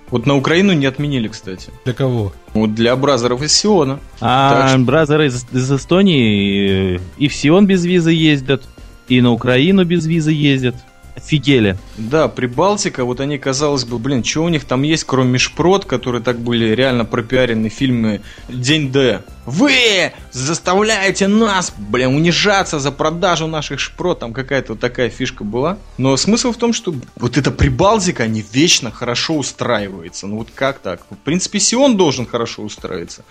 Вот 0.09 0.25
на 0.25 0.35
Украину 0.37 0.71
не 0.71 0.85
отменили, 0.85 1.27
кстати. 1.27 1.69
Для 1.83 1.93
кого? 1.93 2.31
Вот 2.53 2.73
для 2.73 2.95
бразеров 2.95 3.41
из 3.41 3.51
Сиона. 3.53 3.99
А 4.21 4.69
что- 4.69 4.79
бразеры 4.79 5.27
из, 5.27 5.45
из 5.51 5.69
Эстонии 5.71 6.95
э, 6.95 6.99
и 7.17 7.27
в 7.27 7.35
Сион 7.35 7.65
без 7.67 7.83
визы 7.83 8.11
ездят, 8.11 8.63
и 9.09 9.19
на 9.19 9.31
Украину 9.31 9.83
без 9.83 10.05
визы 10.05 10.31
ездят. 10.31 10.75
Офигели. 11.17 11.77
Да, 11.97 12.27
Прибалтика, 12.27 13.03
вот 13.03 13.19
они, 13.19 13.39
казалось 13.39 13.85
бы, 13.85 13.97
блин, 13.97 14.23
что 14.23 14.43
у 14.43 14.49
них 14.49 14.65
там 14.65 14.83
есть, 14.83 15.03
кроме 15.03 15.31
Межпрод, 15.31 15.83
которые 15.85 16.21
так 16.21 16.37
были 16.37 16.75
реально 16.75 17.05
пропиарены 17.05 17.69
фильмы 17.69 18.21
День 18.47 18.91
Д. 18.91 19.23
Вы 19.47 20.13
заставляете 20.31 21.27
нас, 21.27 21.73
блин, 21.75 22.15
унижаться 22.15 22.79
за 22.79 22.91
продажу 22.91 23.47
наших 23.47 23.79
шпрот, 23.79 24.19
там 24.19 24.31
какая-то 24.31 24.73
вот 24.73 24.79
такая 24.79 25.09
фишка 25.09 25.43
была. 25.43 25.79
Но 25.97 26.15
смысл 26.17 26.51
в 26.51 26.57
том, 26.57 26.71
что 26.71 26.93
вот 27.15 27.37
эта 27.37 27.49
Прибалтика, 27.49 28.23
они 28.23 28.45
вечно 28.51 28.91
хорошо 28.91 29.37
устраивается. 29.37 30.27
Ну 30.27 30.37
вот 30.37 30.49
как 30.53 30.79
так? 30.79 31.01
В 31.09 31.15
принципе, 31.15 31.59
Сион 31.59 31.97
должен 31.97 32.27
хорошо 32.27 32.61
устроиться. 32.61 33.23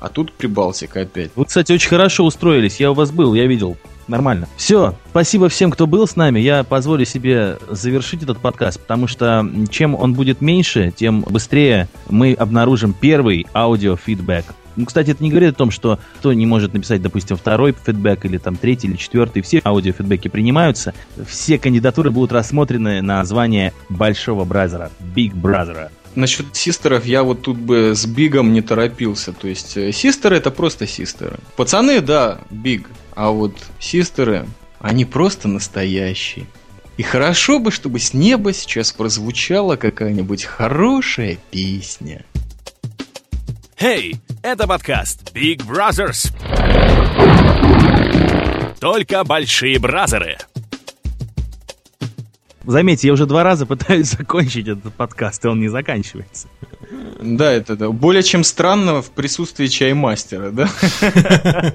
А 0.00 0.08
тут 0.08 0.32
Прибалтика 0.32 1.02
опять. 1.02 1.30
Вы, 1.34 1.44
кстати, 1.44 1.72
очень 1.72 1.88
хорошо 1.88 2.24
устроились. 2.24 2.80
Я 2.80 2.90
у 2.90 2.94
вас 2.94 3.10
был, 3.10 3.34
я 3.34 3.46
видел. 3.46 3.76
Нормально. 4.06 4.48
Все, 4.56 4.94
спасибо 5.10 5.48
всем, 5.48 5.70
кто 5.70 5.86
был 5.86 6.06
с 6.06 6.14
нами. 6.14 6.38
Я 6.38 6.62
позволю 6.62 7.04
себе 7.06 7.58
завершить 7.70 8.22
этот 8.22 8.38
подкаст, 8.38 8.80
потому 8.80 9.06
что 9.06 9.48
чем 9.70 9.94
он 9.94 10.12
будет 10.12 10.40
меньше, 10.42 10.92
тем 10.94 11.22
быстрее 11.22 11.88
мы 12.10 12.34
обнаружим 12.34 12.92
первый 12.92 13.46
аудиофидбэк. 13.54 14.44
Ну, 14.76 14.86
кстати, 14.86 15.12
это 15.12 15.22
не 15.22 15.30
говорит 15.30 15.50
о 15.50 15.54
том, 15.54 15.70
что 15.70 15.98
кто 16.18 16.32
не 16.32 16.46
может 16.46 16.74
написать, 16.74 17.00
допустим, 17.00 17.36
второй 17.36 17.72
фидбэк 17.72 18.24
или 18.24 18.38
там 18.38 18.56
третий 18.56 18.88
или 18.88 18.96
четвертый. 18.96 19.40
Все 19.42 19.60
аудиофидбэки 19.64 20.28
принимаются. 20.28 20.94
Все 21.26 21.58
кандидатуры 21.58 22.10
будут 22.10 22.32
рассмотрены 22.32 23.00
на 23.00 23.24
звание 23.24 23.72
большого 23.88 24.44
бразера, 24.44 24.90
Big 25.14 25.32
Brother. 25.32 25.90
Насчет 26.14 26.54
систеров 26.54 27.04
я 27.06 27.22
вот 27.22 27.42
тут 27.42 27.56
бы 27.56 27.94
с 27.94 28.06
Бигом 28.06 28.52
не 28.52 28.62
торопился. 28.62 29.32
То 29.32 29.48
есть 29.48 29.76
э, 29.76 29.92
систеры 29.92 30.36
это 30.36 30.50
просто 30.50 30.86
систеры. 30.86 31.38
Пацаны, 31.56 32.00
да, 32.00 32.38
Биг. 32.50 32.88
А 33.16 33.30
вот 33.30 33.56
систеры, 33.80 34.46
они 34.80 35.04
просто 35.04 35.48
настоящие. 35.48 36.46
И 36.96 37.02
хорошо 37.02 37.58
бы, 37.58 37.72
чтобы 37.72 37.98
с 37.98 38.14
неба 38.14 38.52
сейчас 38.52 38.92
прозвучала 38.92 39.76
какая-нибудь 39.76 40.44
хорошая 40.44 41.38
песня. 41.50 42.24
Hey, 43.76 44.16
это 44.42 44.68
подкаст 44.68 45.32
Big 45.34 45.66
Brothers. 45.66 46.32
Только 48.78 49.24
большие 49.24 49.78
бразеры. 49.80 50.38
Заметьте, 52.66 53.08
я 53.08 53.12
уже 53.12 53.26
два 53.26 53.42
раза 53.42 53.66
пытаюсь 53.66 54.10
закончить 54.18 54.68
этот 54.68 54.92
подкаст, 54.94 55.44
и 55.44 55.48
он 55.48 55.60
не 55.60 55.68
заканчивается. 55.68 56.48
Да, 57.20 57.52
это 57.52 57.76
да. 57.76 57.90
более 57.90 58.22
чем 58.22 58.44
странно 58.44 59.02
в 59.02 59.10
присутствии 59.10 59.66
чаймастера, 59.66 60.50
да? 60.50 60.68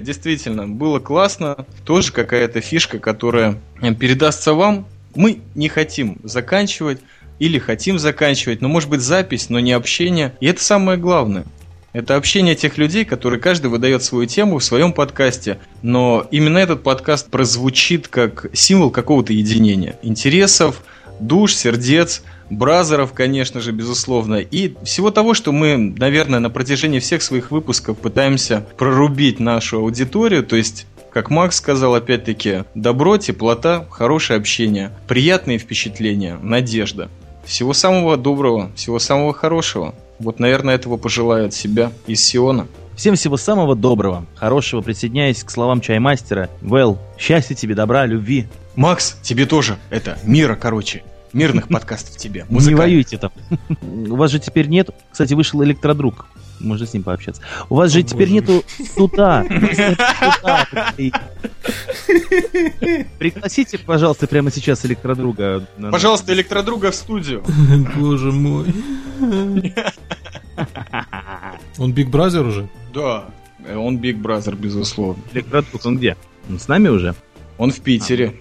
Действительно, 0.00 0.68
было 0.68 0.98
классно. 1.00 1.66
Тоже 1.84 2.12
какая-то 2.12 2.60
фишка, 2.60 2.98
которая 2.98 3.58
передастся 3.98 4.54
вам. 4.54 4.86
Мы 5.14 5.40
не 5.54 5.68
хотим 5.68 6.18
заканчивать 6.22 7.00
или 7.38 7.58
хотим 7.58 7.98
заканчивать, 7.98 8.60
но 8.60 8.68
может 8.68 8.88
быть 8.88 9.00
запись, 9.00 9.48
но 9.48 9.58
не 9.58 9.72
общение. 9.72 10.34
И 10.40 10.46
это 10.46 10.62
самое 10.62 10.98
главное. 10.98 11.46
Это 11.92 12.16
общение 12.16 12.54
тех 12.54 12.78
людей, 12.78 13.04
которые 13.04 13.40
каждый 13.40 13.66
выдает 13.66 14.02
свою 14.02 14.26
тему 14.26 14.58
в 14.58 14.64
своем 14.64 14.92
подкасте. 14.92 15.58
Но 15.82 16.26
именно 16.30 16.58
этот 16.58 16.82
подкаст 16.82 17.30
прозвучит 17.30 18.06
как 18.06 18.46
символ 18.52 18.90
какого-то 18.90 19.32
единения. 19.32 19.96
Интересов, 20.02 20.82
душ, 21.18 21.54
сердец, 21.54 22.22
бразеров, 22.48 23.12
конечно 23.12 23.60
же, 23.60 23.72
безусловно. 23.72 24.36
И 24.36 24.74
всего 24.84 25.10
того, 25.10 25.34
что 25.34 25.50
мы, 25.50 25.76
наверное, 25.76 26.38
на 26.38 26.50
протяжении 26.50 27.00
всех 27.00 27.22
своих 27.22 27.50
выпусков 27.50 27.98
пытаемся 27.98 28.66
прорубить 28.76 29.40
нашу 29.40 29.78
аудиторию. 29.78 30.44
То 30.44 30.56
есть 30.56 30.86
как 31.12 31.28
Макс 31.28 31.56
сказал, 31.56 31.96
опять-таки, 31.96 32.64
добро, 32.76 33.18
теплота, 33.18 33.84
хорошее 33.90 34.38
общение, 34.38 34.92
приятные 35.08 35.58
впечатления, 35.58 36.38
надежда. 36.40 37.10
Всего 37.44 37.72
самого 37.72 38.16
доброго, 38.16 38.70
всего 38.76 39.00
самого 39.00 39.34
хорошего. 39.34 39.94
Вот, 40.20 40.38
наверное, 40.38 40.74
этого 40.74 40.98
пожелаю 40.98 41.46
от 41.46 41.54
себя 41.54 41.92
из 42.06 42.22
Сиона. 42.22 42.66
Всем 42.94 43.14
всего 43.16 43.38
самого 43.38 43.74
доброго, 43.74 44.26
хорошего, 44.34 44.82
присоединяясь 44.82 45.42
к 45.42 45.50
словам 45.50 45.80
чаймастера. 45.80 46.50
Вэл, 46.60 46.98
счастья 47.18 47.54
тебе, 47.54 47.74
добра, 47.74 48.04
любви. 48.04 48.46
Макс, 48.76 49.16
тебе 49.22 49.46
тоже 49.46 49.78
это, 49.88 50.18
мира, 50.22 50.56
короче. 50.60 51.02
Мирных 51.32 51.68
подкастов 51.70 52.18
тебе. 52.18 52.44
Не 52.50 52.74
воюйте 52.74 53.16
там. 53.16 53.32
У 53.80 54.16
вас 54.16 54.30
же 54.30 54.38
теперь 54.38 54.66
нет. 54.66 54.90
Кстати, 55.10 55.32
вышел 55.32 55.64
электродруг. 55.64 56.26
можно 56.58 56.86
с 56.86 56.92
ним 56.92 57.02
пообщаться. 57.02 57.40
У 57.70 57.76
вас 57.76 57.90
же 57.90 58.02
теперь 58.02 58.28
нету 58.30 58.62
тута. 58.96 59.46
Пригласите, 63.18 63.78
пожалуйста, 63.78 64.26
прямо 64.26 64.50
сейчас 64.50 64.84
электродруга. 64.86 65.66
на- 65.76 65.90
Пожалуйста, 65.90 66.32
электродруга 66.32 66.90
в 66.90 66.94
студию. 66.94 67.42
Боже 67.96 68.32
мой. 68.32 68.66
Он 71.78 71.92
Big 71.92 72.10
Brother 72.10 72.46
уже? 72.48 72.68
Да, 72.92 73.26
он 73.76 73.98
Big 73.98 74.20
Brother, 74.20 74.54
безусловно. 74.56 75.22
Электродруг, 75.32 75.84
он 75.86 75.96
где? 75.98 76.16
Он 76.48 76.58
с 76.58 76.68
нами 76.68 76.88
уже? 76.88 77.14
Он 77.58 77.70
в 77.70 77.80
Питере. 77.80 78.34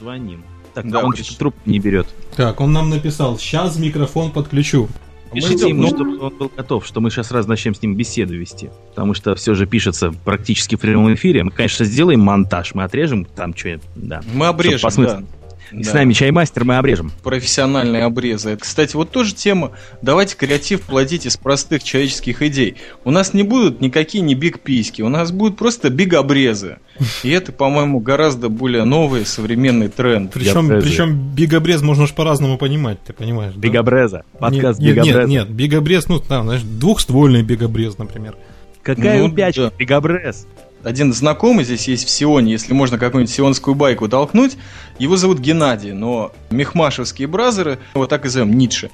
Звоним. 0.00 0.44
Так, 0.74 0.88
Да, 0.90 1.00
а 1.00 1.04
он 1.04 1.14
что-то 1.14 1.38
трубку 1.38 1.60
не 1.68 1.78
берет. 1.80 2.06
Так, 2.36 2.60
он 2.60 2.72
нам 2.72 2.90
написал, 2.90 3.38
сейчас 3.38 3.76
микрофон 3.78 4.30
подключу. 4.30 4.88
Пишите 5.32 5.68
ему, 5.68 5.82
ну- 5.82 5.88
чтобы 5.88 6.18
он 6.18 6.34
был 6.36 6.50
готов, 6.54 6.86
что 6.86 7.00
мы 7.00 7.10
сейчас 7.10 7.28
сразу 7.28 7.48
начнем 7.48 7.74
с 7.74 7.82
ним 7.82 7.94
беседу 7.94 8.34
вести. 8.34 8.70
Потому 8.90 9.14
что 9.14 9.34
все 9.34 9.54
же 9.54 9.66
пишется 9.66 10.12
практически 10.24 10.76
в 10.76 10.80
прямом 10.80 11.14
эфире. 11.14 11.44
Мы, 11.44 11.50
конечно, 11.50 11.84
сделаем 11.84 12.20
монтаж, 12.20 12.74
мы 12.74 12.84
отрежем 12.84 13.24
там 13.24 13.54
что 13.56 13.80
да. 13.96 14.22
Мы 14.34 14.46
обрежем, 14.46 14.90
да. 14.96 15.22
И 15.72 15.82
Да. 15.82 15.90
с 15.90 15.94
нами 15.94 16.12
чаймастер 16.12 16.64
мы 16.64 16.76
обрежем. 16.76 17.12
профессиональные 17.22 18.04
обрезы. 18.04 18.50
Это, 18.50 18.62
Кстати, 18.62 18.96
вот 18.96 19.10
тоже 19.10 19.34
тема. 19.34 19.72
Давайте 20.02 20.36
креатив 20.36 20.82
плодить 20.82 21.26
из 21.26 21.36
простых 21.36 21.82
человеческих 21.82 22.42
идей. 22.42 22.76
У 23.04 23.10
нас 23.10 23.34
не 23.34 23.42
будут 23.42 23.80
никакие 23.80 24.22
не 24.22 24.34
биг 24.34 24.60
письки, 24.60 25.02
у 25.02 25.08
нас 25.08 25.30
будут 25.32 25.56
просто 25.56 25.90
биг 25.90 26.14
обрезы. 26.14 26.78
И 27.22 27.30
это, 27.30 27.52
по-моему, 27.52 28.00
гораздо 28.00 28.48
более 28.48 28.84
новый 28.84 29.24
современный 29.26 29.88
тренд. 29.88 30.32
Причем, 30.32 30.68
причем 30.68 31.34
бигобрез 31.34 31.82
можно 31.82 32.06
ж 32.06 32.12
по-разному 32.12 32.58
понимать, 32.58 32.98
ты 33.04 33.12
понимаешь? 33.12 33.54
да? 33.54 33.60
Бигобреза. 33.60 34.24
Подкаст 34.38 34.80
нет, 34.80 34.96
нет, 34.96 35.04
Бигобреза. 35.04 35.18
нет, 35.28 35.48
нет, 35.48 35.56
бигобрез, 35.56 36.08
ну 36.08 36.18
там, 36.18 36.44
знаешь, 36.46 36.62
двухствольный 36.62 37.42
бигобрез, 37.42 37.98
например. 37.98 38.34
Какая 38.82 39.18
Ну, 39.20 39.26
упячка, 39.26 39.62
да. 39.64 39.72
Бигобрез. 39.78 40.46
Один 40.84 41.12
знакомый 41.12 41.64
здесь 41.64 41.88
есть 41.88 42.06
в 42.06 42.10
Сионе, 42.10 42.52
если 42.52 42.72
можно 42.72 42.98
какую-нибудь 42.98 43.34
сионскую 43.34 43.74
байку 43.74 44.08
толкнуть, 44.08 44.56
его 44.98 45.16
зовут 45.16 45.40
Геннадий, 45.40 45.92
но 45.92 46.32
мехмашевские 46.50 47.26
бразеры, 47.26 47.78
вот 47.94 48.10
так 48.10 48.24
и 48.24 48.28
зовем, 48.28 48.56
Ницше. 48.56 48.90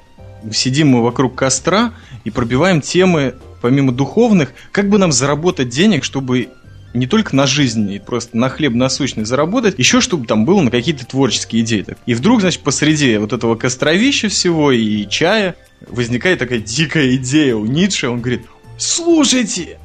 Сидим 0.51 0.89
мы 0.89 1.03
вокруг 1.03 1.35
костра 1.35 1.93
и 2.23 2.31
пробиваем 2.31 2.81
темы, 2.81 3.35
помимо 3.61 3.91
духовных, 3.91 4.53
как 4.71 4.89
бы 4.89 4.97
нам 4.97 5.11
заработать 5.11 5.69
денег, 5.69 6.03
чтобы 6.03 6.49
не 6.93 7.07
только 7.07 7.35
на 7.35 7.45
жизнь 7.45 7.91
и 7.91 7.99
просто 7.99 8.37
на 8.37 8.49
хлеб 8.49 8.73
насущный 8.73 9.25
заработать, 9.25 9.75
еще 9.77 10.01
чтобы 10.01 10.25
там 10.25 10.45
было 10.45 10.61
на 10.61 10.71
какие-то 10.71 11.05
творческие 11.05 11.61
идеи. 11.63 11.85
И 12.05 12.13
вдруг, 12.13 12.41
значит, 12.41 12.61
посреди 12.61 13.17
вот 13.17 13.33
этого 13.33 13.55
костровища 13.55 14.29
всего 14.29 14.71
и 14.71 15.07
чая 15.07 15.55
возникает 15.87 16.39
такая 16.39 16.59
дикая 16.59 17.15
идея 17.15 17.55
у 17.55 17.65
Ницше. 17.65 18.09
Он 18.09 18.21
говорит, 18.21 18.45
слушайте, 18.77 19.77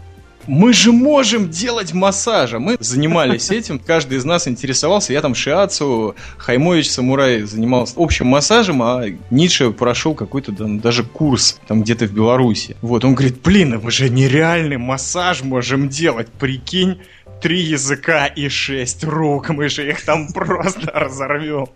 мы 0.46 0.72
же 0.72 0.92
можем 0.92 1.50
делать 1.50 1.92
массажа. 1.92 2.58
Мы 2.58 2.76
занимались 2.80 3.50
этим, 3.50 3.78
каждый 3.78 4.18
из 4.18 4.24
нас 4.24 4.48
интересовался. 4.48 5.12
Я 5.12 5.20
там 5.20 5.34
Шиацу, 5.34 6.14
Хаймович 6.36 6.90
Самурай 6.90 7.42
занимался 7.42 7.94
общим 7.96 8.26
массажем, 8.26 8.82
а 8.82 9.04
Ницше 9.30 9.70
прошел 9.70 10.14
какой-то 10.14 10.52
там 10.52 10.80
даже 10.80 11.04
курс 11.04 11.58
там 11.66 11.82
где-то 11.82 12.06
в 12.06 12.12
Беларуси. 12.12 12.76
Вот, 12.82 13.04
он 13.04 13.14
говорит, 13.14 13.40
блин, 13.42 13.80
мы 13.82 13.90
же 13.90 14.08
нереальный 14.08 14.78
массаж 14.78 15.42
можем 15.42 15.88
делать, 15.88 16.28
прикинь. 16.28 16.98
Три 17.40 17.62
языка 17.62 18.26
и 18.26 18.50
шесть 18.50 19.02
рук, 19.02 19.48
мы 19.48 19.70
же 19.70 19.88
их 19.88 20.04
там 20.04 20.28
просто 20.34 20.90
разорвем. 20.92 21.68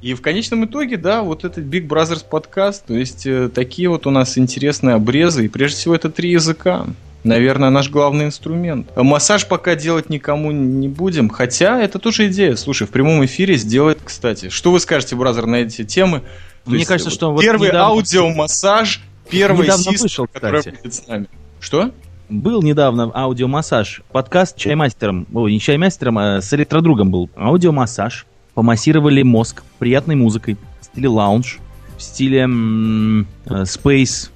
И 0.00 0.14
в 0.14 0.20
конечном 0.20 0.64
итоге, 0.64 0.96
да, 0.96 1.22
вот 1.22 1.44
этот 1.44 1.64
Big 1.64 1.88
Brothers 1.88 2.24
подкаст, 2.24 2.86
то 2.86 2.94
есть 2.94 3.26
э, 3.26 3.48
такие 3.48 3.88
вот 3.88 4.06
у 4.06 4.10
нас 4.10 4.38
интересные 4.38 4.94
обрезы, 4.94 5.46
и 5.46 5.48
прежде 5.48 5.76
всего 5.76 5.96
это 5.96 6.08
три 6.08 6.30
языка. 6.30 6.86
Наверное, 7.22 7.68
наш 7.70 7.90
главный 7.90 8.24
инструмент. 8.26 8.88
Массаж 8.96 9.46
пока 9.46 9.74
делать 9.74 10.08
никому 10.08 10.50
не 10.52 10.88
будем, 10.88 11.28
хотя 11.28 11.80
это 11.80 11.98
тоже 11.98 12.28
идея. 12.28 12.56
Слушай, 12.56 12.86
в 12.86 12.90
прямом 12.90 13.24
эфире 13.26 13.56
сделать, 13.56 13.98
кстати. 14.02 14.48
Что 14.48 14.72
вы 14.72 14.80
скажете, 14.80 15.16
бразер, 15.16 15.46
на 15.46 15.56
эти 15.56 15.84
темы? 15.84 16.22
То 16.64 16.70
Мне 16.70 16.86
кажется, 16.86 17.10
что 17.10 17.32
вот 17.32 17.42
первый 17.42 17.68
недавно- 17.68 17.88
аудиомассаж, 17.94 19.02
первый 19.28 19.64
Недавно 19.64 19.84
систер, 19.84 20.02
вышел, 20.02 20.26
который 20.26 20.58
кстати. 20.60 20.76
будет 20.76 20.94
с 20.94 21.06
нами. 21.06 21.26
Что? 21.60 21.90
Был 22.30 22.62
недавно 22.62 23.10
аудиомассаж. 23.14 24.02
Подкаст 24.12 24.56
чаймастером. 24.56 25.26
Ой, 25.34 25.52
не 25.52 25.60
чаймастером, 25.60 26.16
а 26.18 26.40
с 26.40 26.52
электродругом 26.54 27.10
был. 27.10 27.28
Аудиомассаж. 27.36 28.24
Помассировали 28.54 29.22
мозг 29.22 29.62
приятной 29.78 30.14
музыкой. 30.16 30.56
В 30.80 30.84
стиле 30.86 31.08
лаунж. 31.08 31.58
В 31.98 32.02
стиле 32.02 32.40
м, 32.40 33.26
э, 33.46 33.62
space. 33.64 34.30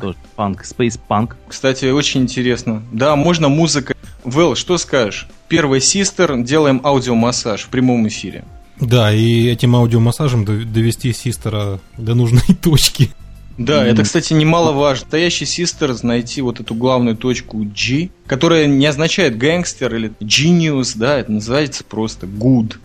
Тоже 0.00 0.16
панк. 0.36 0.62
Space 0.64 0.98
панк. 1.08 1.36
Кстати, 1.48 1.86
очень 1.86 2.22
интересно. 2.22 2.82
Да, 2.92 3.16
можно 3.16 3.48
музыка. 3.48 3.94
Вэл, 4.24 4.54
что 4.54 4.76
скажешь? 4.78 5.26
Первый 5.48 5.80
систер, 5.80 6.36
делаем 6.42 6.80
аудиомассаж 6.84 7.62
в 7.62 7.68
прямом 7.68 8.06
эфире. 8.08 8.44
Да, 8.80 9.12
и 9.12 9.46
этим 9.46 9.76
аудиомассажем 9.76 10.44
дов- 10.44 10.64
довести 10.64 11.12
систера 11.12 11.80
до 11.98 12.14
нужной 12.14 12.42
точки. 12.62 13.10
Да, 13.58 13.80
Мгм. 13.80 13.86
это, 13.90 14.02
кстати, 14.04 14.32
немаловажно. 14.32 15.04
Настоящий 15.04 15.44
систер 15.44 15.94
найти 16.02 16.40
вот 16.40 16.60
эту 16.60 16.74
главную 16.74 17.14
точку 17.16 17.58
G, 17.64 18.08
которая 18.26 18.66
не 18.66 18.86
означает 18.86 19.36
гангстер 19.36 19.94
или 19.94 20.12
genius, 20.20 20.92
да, 20.96 21.18
это 21.18 21.30
называется 21.32 21.84
просто 21.84 22.26
good. 22.26 22.76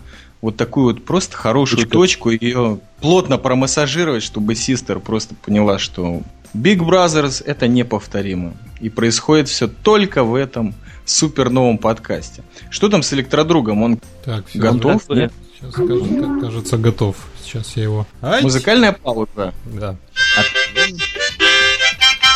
Вот 0.41 0.57
такую 0.57 0.87
вот 0.87 1.05
просто 1.05 1.37
хорошую 1.37 1.79
Точка. 1.83 1.91
точку, 1.93 2.29
ее 2.29 2.79
плотно 3.01 3.37
промассажировать, 3.37 4.21
чтобы 4.21 4.53
систер 4.55 4.99
просто 4.99 5.33
поняла, 5.33 5.79
что 5.79 6.21
Big 6.55 6.79
Brothers 6.79 7.43
это 7.45 7.67
неповторимо. 7.67 8.53
И 8.79 8.89
происходит 8.89 9.49
все 9.49 9.67
только 9.67 10.23
в 10.23 10.35
этом 10.35 10.73
супер 11.05 11.49
новом 11.49 11.77
подкасте. 11.77 12.43
Что 12.69 12.89
там 12.89 13.03
с 13.03 13.13
электродругом? 13.13 13.83
Он 13.83 13.99
Так, 14.23 14.47
все. 14.47 14.59
Готов? 14.59 15.01
Готовы? 15.07 15.19
Нет? 15.21 15.33
Сейчас, 15.59 15.73
кажется, 15.75 16.39
кажется, 16.41 16.77
готов. 16.77 17.15
Сейчас 17.43 17.75
я 17.75 17.83
его... 17.83 18.07
Ай! 18.21 18.43
музыкальная 18.43 18.91
пауза. 18.91 19.53
Да. 19.65 19.95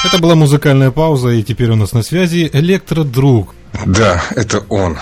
Это 0.06 0.18
была 0.20 0.36
музыкальная 0.36 0.92
пауза, 0.92 1.30
и 1.30 1.44
теперь 1.44 1.72
у 1.72 1.76
нас 1.76 1.92
на 1.92 2.04
связи 2.04 2.50
электродруг. 2.54 3.54
Да, 3.86 4.24
это 4.32 4.64
он. 4.70 4.98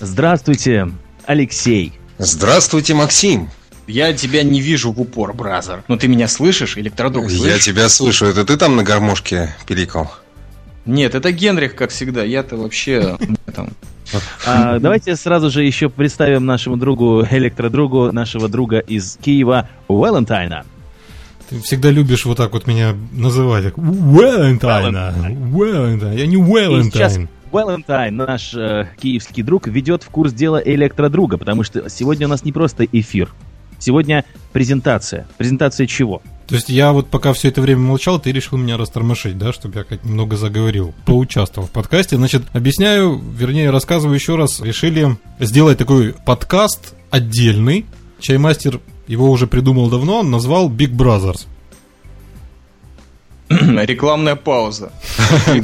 Здравствуйте, 0.00 0.90
Алексей. 1.24 1.92
Здравствуйте, 2.18 2.94
Максим. 2.94 3.48
Я 3.86 4.12
тебя 4.12 4.42
не 4.42 4.60
вижу 4.60 4.92
в 4.92 5.00
упор, 5.00 5.32
бразер. 5.32 5.84
Но 5.88 5.96
ты 5.96 6.08
меня 6.08 6.28
слышишь? 6.28 6.76
Электродруг 6.76 7.30
Я 7.30 7.36
слышишь? 7.38 7.64
тебя 7.64 7.88
слышу. 7.88 8.26
Это 8.26 8.44
ты 8.44 8.56
там 8.56 8.76
на 8.76 8.82
гармошке 8.82 9.54
пиликал? 9.66 10.12
Нет, 10.84 11.14
это 11.14 11.32
Генрих, 11.32 11.74
как 11.74 11.90
всегда. 11.90 12.22
Я-то 12.22 12.56
вообще 12.56 13.16
там. 13.54 13.70
А, 14.46 14.78
давайте 14.78 15.16
сразу 15.16 15.50
же 15.50 15.64
еще 15.64 15.88
представим 15.88 16.46
нашему 16.46 16.76
другу, 16.76 17.26
электродругу, 17.28 18.12
нашего 18.12 18.48
друга 18.48 18.78
из 18.78 19.18
Киева, 19.20 19.68
Валентайна. 19.88 20.64
Ты 21.48 21.60
всегда 21.60 21.90
любишь 21.90 22.24
вот 22.24 22.36
так 22.36 22.52
вот 22.52 22.66
меня 22.66 22.94
называть. 23.12 23.64
как 23.64 23.78
Уэлентайна. 23.78 25.14
Уэлентайн. 25.52 26.16
Я 26.16 26.26
не 26.26 26.36
Уэлентайн. 26.36 27.28
Валентайн, 27.52 28.16
наш 28.16 28.54
э, 28.54 28.88
киевский 29.00 29.42
друг, 29.42 29.68
ведет 29.68 30.02
в 30.02 30.08
курс 30.08 30.32
дела 30.32 30.60
электродруга, 30.62 31.38
потому 31.38 31.62
что 31.62 31.88
сегодня 31.88 32.26
у 32.26 32.30
нас 32.30 32.44
не 32.44 32.52
просто 32.52 32.84
эфир. 32.84 33.32
Сегодня 33.78 34.24
презентация. 34.52 35.26
Презентация 35.38 35.86
чего? 35.86 36.22
То 36.46 36.54
есть 36.54 36.68
я 36.68 36.92
вот 36.92 37.08
пока 37.08 37.32
все 37.32 37.48
это 37.48 37.60
время 37.60 37.80
молчал, 37.80 38.20
ты 38.20 38.30
решил 38.30 38.56
меня 38.56 38.76
растормошить, 38.76 39.36
да, 39.36 39.52
чтобы 39.52 39.78
я 39.78 39.84
как 39.84 40.04
немного 40.04 40.36
заговорил, 40.36 40.94
поучаствовал 41.04 41.66
в 41.66 41.72
подкасте. 41.72 42.16
Значит, 42.16 42.42
объясняю, 42.52 43.18
вернее, 43.18 43.70
рассказываю 43.70 44.14
еще 44.14 44.36
раз. 44.36 44.60
Решили 44.60 45.16
сделать 45.40 45.78
такой 45.78 46.14
подкаст 46.24 46.94
отдельный. 47.10 47.84
Чаймастер 48.20 48.80
его 49.08 49.30
уже 49.30 49.46
придумал 49.46 49.90
давно, 49.90 50.20
он 50.20 50.30
назвал 50.30 50.70
Big 50.70 50.92
Brothers. 50.92 51.46
Рекламная 53.48 54.36
пауза. 54.36 54.92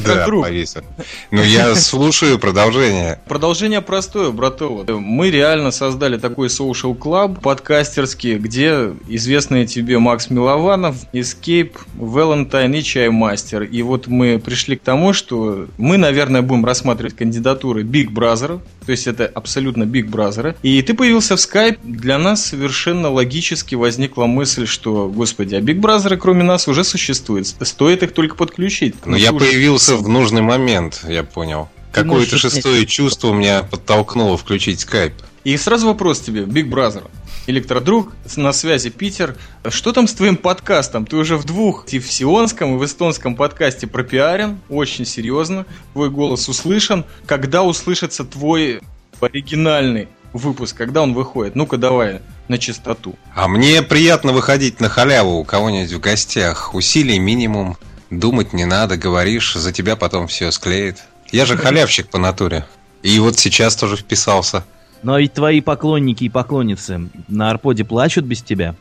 Да, 0.05 0.27
повесил. 0.27 0.83
Ну, 1.31 1.43
я 1.43 1.75
слушаю 1.75 2.39
продолжение. 2.39 3.21
Продолжение 3.27 3.81
простое, 3.81 4.31
братова. 4.31 4.85
Мы 4.99 5.31
реально 5.31 5.71
создали 5.71 6.17
такой 6.17 6.49
social 6.49 6.97
club 6.97 7.41
подкастерский, 7.41 8.37
где 8.39 8.93
известные 9.09 9.67
тебе 9.67 9.99
Макс 9.99 10.31
Милованов, 10.31 10.97
Escape, 11.13 11.73
Valentine 11.97 12.79
и 12.79 12.83
Чаймастер. 12.83 13.63
И 13.63 13.83
вот 13.83 14.07
мы 14.07 14.39
пришли 14.39 14.77
к 14.77 14.83
тому, 14.83 15.13
что 15.13 15.67
мы, 15.77 15.97
наверное, 15.97 16.43
будем 16.43 16.65
рассматривать 16.65 17.17
кандидатуры 17.17 17.83
Big 17.83 18.09
Brother, 18.11 18.61
то 18.85 18.93
есть 18.93 19.07
это 19.07 19.27
абсолютно 19.27 19.85
Big 19.85 20.09
Brother. 20.09 20.57
И 20.63 20.81
ты 20.83 20.95
появился 20.95 21.37
в 21.37 21.39
Skype, 21.39 21.79
для 21.83 22.19
нас 22.19 22.45
совершенно 22.47 23.11
логически 23.11 23.75
возникла 23.75 24.27
мысль, 24.27 24.67
что, 24.67 25.09
господи, 25.09 25.55
а 25.55 25.61
Big 25.61 25.81
Brother 25.81 26.17
кроме 26.17 26.45
нас 26.45 26.69
уже 26.69 26.85
существует. 26.85 27.47
Стоит 27.47 28.03
их 28.03 28.13
только 28.13 28.35
подключить. 28.37 28.95
Но 29.05 29.17
я 29.17 29.33
Ну, 29.33 29.39
слушай, 29.39 29.53
появился 29.53 29.97
в 29.97 30.09
нужный 30.09 30.43
момент, 30.43 31.05
я 31.09 31.23
понял. 31.23 31.69
Какое-то 31.93 32.39
шестое 32.39 32.87
чувство 32.87 33.33
меня 33.33 33.63
подтолкнуло 33.63 34.37
включить 34.37 34.81
скайп. 34.81 35.15
И 35.45 35.57
сразу 35.57 35.89
вопрос 35.89 36.21
тебе, 36.21 36.43
Big 36.43 36.69
Brother. 36.69 37.03
Электродруг, 37.47 38.13
на 38.37 38.53
связи 38.53 38.91
Питер. 38.91 39.37
Что 39.69 39.93
там 39.93 40.07
с 40.07 40.15
твоим 40.15 40.37
подкастом? 40.37 41.07
Ты 41.07 41.17
уже 41.17 41.37
в 41.37 41.45
двух, 41.45 41.87
и 41.89 41.99
в 41.99 42.11
сионском, 42.11 42.75
и 42.75 42.79
в 42.79 42.85
эстонском 42.85 43.35
подкасте 43.35 43.89
пропиарен, 43.89 44.61
очень 44.69 45.05
серьезно. 45.05 45.67
Твой 45.93 46.09
голос 46.09 46.49
услышан. 46.49 47.05
Когда 47.27 47.65
услышится 47.65 48.25
твой 48.25 48.81
оригинальный 49.21 50.09
выпуск, 50.33 50.77
когда 50.77 51.03
он 51.03 51.15
выходит? 51.15 51.57
Ну-ка 51.57 51.79
давай 51.79 52.21
на 52.47 52.59
чистоту. 52.59 53.17
А 53.35 53.49
мне 53.49 53.83
приятно 53.83 54.33
выходить 54.33 54.81
на 54.81 54.89
халяву 54.89 55.39
у 55.39 55.45
кого-нибудь 55.45 55.93
в 55.93 56.01
гостях. 56.01 56.75
Усилий 56.75 57.19
минимум, 57.19 57.77
думать 58.11 58.53
не 58.53 58.65
надо, 58.65 58.97
говоришь, 58.97 59.55
за 59.55 59.73
тебя 59.73 59.97
потом 59.97 60.29
все 60.29 60.53
склеит. 60.53 60.99
Я 61.33 61.45
же 61.45 61.57
халявщик 61.57 62.09
по 62.09 62.19
натуре. 62.19 62.67
И 63.03 63.19
вот 63.19 63.37
сейчас 63.39 63.75
тоже 63.75 63.97
вписался. 63.97 64.65
Но 65.03 65.19
ведь 65.19 65.35
твои 65.35 65.61
поклонники 65.61 66.25
и 66.25 66.29
поклонницы 66.29 67.09
на 67.29 67.51
Арподе 67.51 67.85
плачут 67.85 68.25
без 68.25 68.43
тебя. 68.43 68.75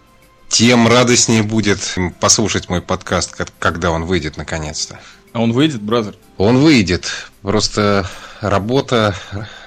Тем 0.47 0.87
радостнее 0.87 1.43
будет 1.43 1.95
послушать 2.19 2.69
мой 2.69 2.81
подкаст, 2.81 3.35
когда 3.57 3.91
он 3.91 4.05
выйдет 4.05 4.37
наконец-то. 4.37 4.99
А 5.33 5.41
он 5.41 5.53
выйдет, 5.53 5.81
бразер? 5.81 6.15
Он 6.37 6.57
выйдет. 6.57 7.09
Просто 7.41 8.05
работа 8.41 9.15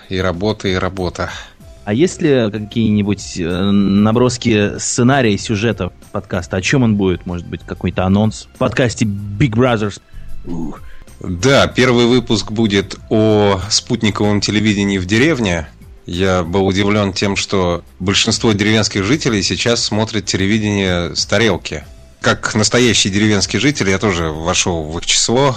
и 0.08 0.18
работа 0.18 0.68
и 0.68 0.74
работа. 0.74 1.30
А 1.84 1.92
есть 1.92 2.22
ли 2.22 2.50
какие-нибудь 2.50 3.38
э, 3.38 3.70
наброски 3.70 4.78
сценария, 4.78 5.36
сюжета 5.36 5.92
подкаста? 6.12 6.56
О 6.56 6.62
чем 6.62 6.82
он 6.82 6.96
будет? 6.96 7.26
Может 7.26 7.46
быть, 7.46 7.60
какой-то 7.66 8.04
анонс 8.04 8.48
в 8.54 8.58
подкасте 8.58 9.04
Big 9.04 9.50
Brothers? 9.50 10.00
Да, 11.20 11.66
первый 11.66 12.06
выпуск 12.06 12.52
будет 12.52 12.96
о 13.10 13.60
спутниковом 13.68 14.40
телевидении 14.40 14.98
в 14.98 15.06
деревне. 15.06 15.68
Я 16.06 16.42
был 16.42 16.66
удивлен 16.66 17.12
тем, 17.12 17.36
что 17.36 17.82
большинство 17.98 18.52
деревенских 18.52 19.04
жителей 19.04 19.42
сейчас 19.42 19.82
смотрят 19.82 20.26
телевидение 20.26 21.16
с 21.16 21.24
тарелки. 21.24 21.84
Как 22.20 22.54
настоящий 22.54 23.10
деревенский 23.10 23.58
житель, 23.58 23.90
я 23.90 23.98
тоже 23.98 24.28
вошел 24.28 24.84
в 24.84 24.98
их 24.98 25.06
число, 25.06 25.56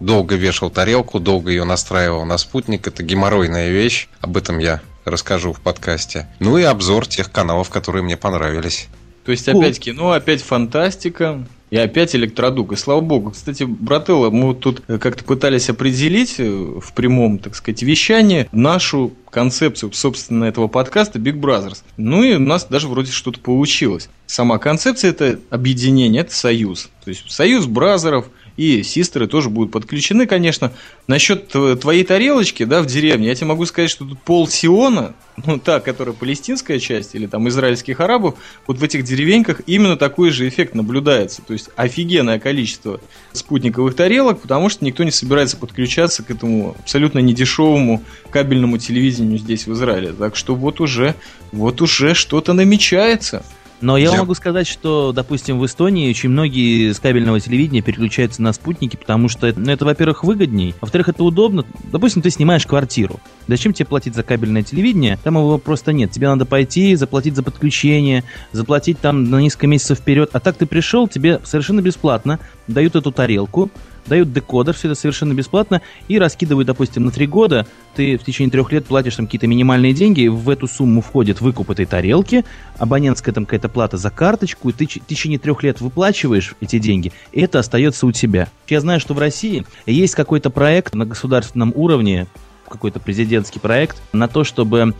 долго 0.00 0.34
вешал 0.36 0.70
тарелку, 0.70 1.20
долго 1.20 1.50
ее 1.50 1.64
настраивал 1.64 2.24
на 2.24 2.38
спутник. 2.38 2.86
Это 2.86 3.02
геморройная 3.02 3.70
вещь. 3.70 4.08
Об 4.20 4.36
этом 4.36 4.58
я 4.58 4.80
расскажу 5.04 5.52
в 5.52 5.60
подкасте. 5.60 6.28
Ну 6.38 6.58
и 6.58 6.62
обзор 6.62 7.06
тех 7.06 7.30
каналов, 7.30 7.70
которые 7.70 8.02
мне 8.02 8.16
понравились. 8.16 8.88
То 9.24 9.32
есть 9.32 9.48
опять 9.48 9.78
кино, 9.78 10.12
опять 10.12 10.42
фантастика, 10.42 11.44
и 11.70 11.76
опять 11.76 12.14
электродуг. 12.16 12.72
И 12.72 12.76
слава 12.76 13.00
богу. 13.00 13.30
Кстати, 13.30 13.62
брателло, 13.62 14.30
мы 14.30 14.48
вот 14.48 14.60
тут 14.60 14.80
как-то 14.80 15.24
пытались 15.24 15.70
определить 15.70 16.34
э, 16.38 16.44
в 16.44 16.92
прямом, 16.94 17.38
так 17.38 17.54
сказать, 17.54 17.82
вещании 17.82 18.48
нашу 18.52 19.12
концепцию, 19.30 19.92
собственно, 19.92 20.44
этого 20.44 20.66
подкаста 20.66 21.20
Big 21.20 21.34
Brothers. 21.34 21.82
Ну 21.96 22.24
и 22.24 22.34
у 22.34 22.40
нас 22.40 22.66
даже 22.66 22.88
вроде 22.88 23.12
что-то 23.12 23.38
получилось. 23.38 24.08
Сама 24.26 24.58
концепция– 24.58 25.10
это 25.12 25.38
объединение, 25.50 26.22
это 26.22 26.34
союз. 26.34 26.90
То 27.04 27.10
есть 27.10 27.30
союз 27.30 27.66
бразеров– 27.66 28.26
и 28.60 28.82
систеры 28.82 29.26
тоже 29.26 29.48
будут 29.48 29.72
подключены, 29.72 30.26
конечно. 30.26 30.70
Насчет 31.06 31.48
твоей 31.48 32.04
тарелочки, 32.04 32.64
да, 32.64 32.82
в 32.82 32.86
деревне, 32.86 33.28
я 33.28 33.34
тебе 33.34 33.46
могу 33.46 33.64
сказать, 33.64 33.88
что 33.88 34.04
тут 34.04 34.20
пол 34.20 34.46
Сиона, 34.46 35.14
ну, 35.46 35.58
та, 35.58 35.80
которая 35.80 36.14
палестинская 36.14 36.78
часть, 36.78 37.14
или 37.14 37.26
там 37.26 37.48
израильских 37.48 38.00
арабов, 38.00 38.34
вот 38.66 38.76
в 38.76 38.84
этих 38.84 39.04
деревеньках 39.04 39.62
именно 39.66 39.96
такой 39.96 40.28
же 40.28 40.46
эффект 40.46 40.74
наблюдается. 40.74 41.40
То 41.40 41.54
есть 41.54 41.70
офигенное 41.74 42.38
количество 42.38 43.00
спутниковых 43.32 43.96
тарелок, 43.96 44.42
потому 44.42 44.68
что 44.68 44.84
никто 44.84 45.04
не 45.04 45.10
собирается 45.10 45.56
подключаться 45.56 46.22
к 46.22 46.30
этому 46.30 46.76
абсолютно 46.80 47.20
недешевому 47.20 48.04
кабельному 48.28 48.76
телевидению 48.76 49.38
здесь, 49.38 49.66
в 49.66 49.72
Израиле. 49.72 50.12
Так 50.12 50.36
что 50.36 50.54
вот 50.54 50.82
уже, 50.82 51.14
вот 51.50 51.80
уже 51.80 52.12
что-то 52.12 52.52
намечается. 52.52 53.42
Но 53.80 53.96
я, 53.96 54.10
я 54.10 54.18
могу 54.18 54.34
сказать, 54.34 54.66
что, 54.66 55.12
допустим, 55.12 55.58
в 55.58 55.66
Эстонии 55.66 56.10
очень 56.10 56.28
многие 56.28 56.92
с 56.92 57.00
кабельного 57.00 57.40
телевидения 57.40 57.80
переключаются 57.80 58.42
на 58.42 58.52
спутники, 58.52 58.96
потому 58.96 59.28
что 59.28 59.46
это, 59.46 59.60
ну, 59.60 59.70
это 59.72 59.84
во-первых, 59.84 60.24
выгодней, 60.24 60.74
во-вторых, 60.80 61.08
это 61.08 61.24
удобно. 61.24 61.64
Допустим, 61.90 62.22
ты 62.22 62.30
снимаешь 62.30 62.66
квартиру. 62.66 63.20
Зачем 63.48 63.72
тебе 63.72 63.86
платить 63.86 64.14
за 64.14 64.22
кабельное 64.22 64.62
телевидение? 64.62 65.18
Там 65.22 65.36
его 65.36 65.58
просто 65.58 65.92
нет. 65.92 66.10
Тебе 66.10 66.28
надо 66.28 66.44
пойти, 66.44 66.94
заплатить 66.94 67.34
за 67.34 67.42
подключение, 67.42 68.24
заплатить 68.52 69.00
там 69.00 69.30
на 69.30 69.40
несколько 69.40 69.66
месяцев 69.66 69.98
вперед. 69.98 70.30
А 70.32 70.40
так 70.40 70.56
ты 70.56 70.66
пришел, 70.66 71.08
тебе 71.08 71.40
совершенно 71.44 71.80
бесплатно 71.80 72.38
дают 72.66 72.96
эту 72.96 73.12
тарелку, 73.12 73.70
дают 74.06 74.32
декодер, 74.32 74.74
все 74.74 74.88
это 74.88 74.98
совершенно 74.98 75.34
бесплатно, 75.34 75.82
и 76.08 76.18
раскидывают, 76.18 76.66
допустим, 76.66 77.04
на 77.04 77.10
три 77.10 77.26
года, 77.26 77.66
ты 77.94 78.16
в 78.16 78.24
течение 78.24 78.50
трех 78.50 78.72
лет 78.72 78.86
платишь 78.86 79.16
там 79.16 79.26
какие-то 79.26 79.46
минимальные 79.46 79.92
деньги, 79.92 80.28
в 80.28 80.48
эту 80.48 80.66
сумму 80.66 81.00
входит 81.00 81.40
выкуп 81.40 81.70
этой 81.70 81.86
тарелки, 81.86 82.44
абонентская 82.78 83.34
там 83.34 83.44
какая-то 83.44 83.68
плата 83.68 83.96
за 83.96 84.10
карточку, 84.10 84.70
и 84.70 84.72
ты 84.72 84.86
в 84.86 85.06
течение 85.06 85.38
трех 85.38 85.62
лет 85.62 85.80
выплачиваешь 85.80 86.54
эти 86.60 86.78
деньги, 86.78 87.12
и 87.32 87.40
это 87.40 87.58
остается 87.58 88.06
у 88.06 88.12
тебя. 88.12 88.48
Я 88.68 88.80
знаю, 88.80 89.00
что 89.00 89.14
в 89.14 89.18
России 89.18 89.64
есть 89.86 90.14
какой-то 90.14 90.50
проект 90.50 90.94
на 90.94 91.06
государственном 91.06 91.72
уровне, 91.74 92.26
какой-то 92.68 93.00
президентский 93.00 93.58
проект 93.58 94.00
на 94.12 94.28
то, 94.28 94.44
чтобы 94.44 94.94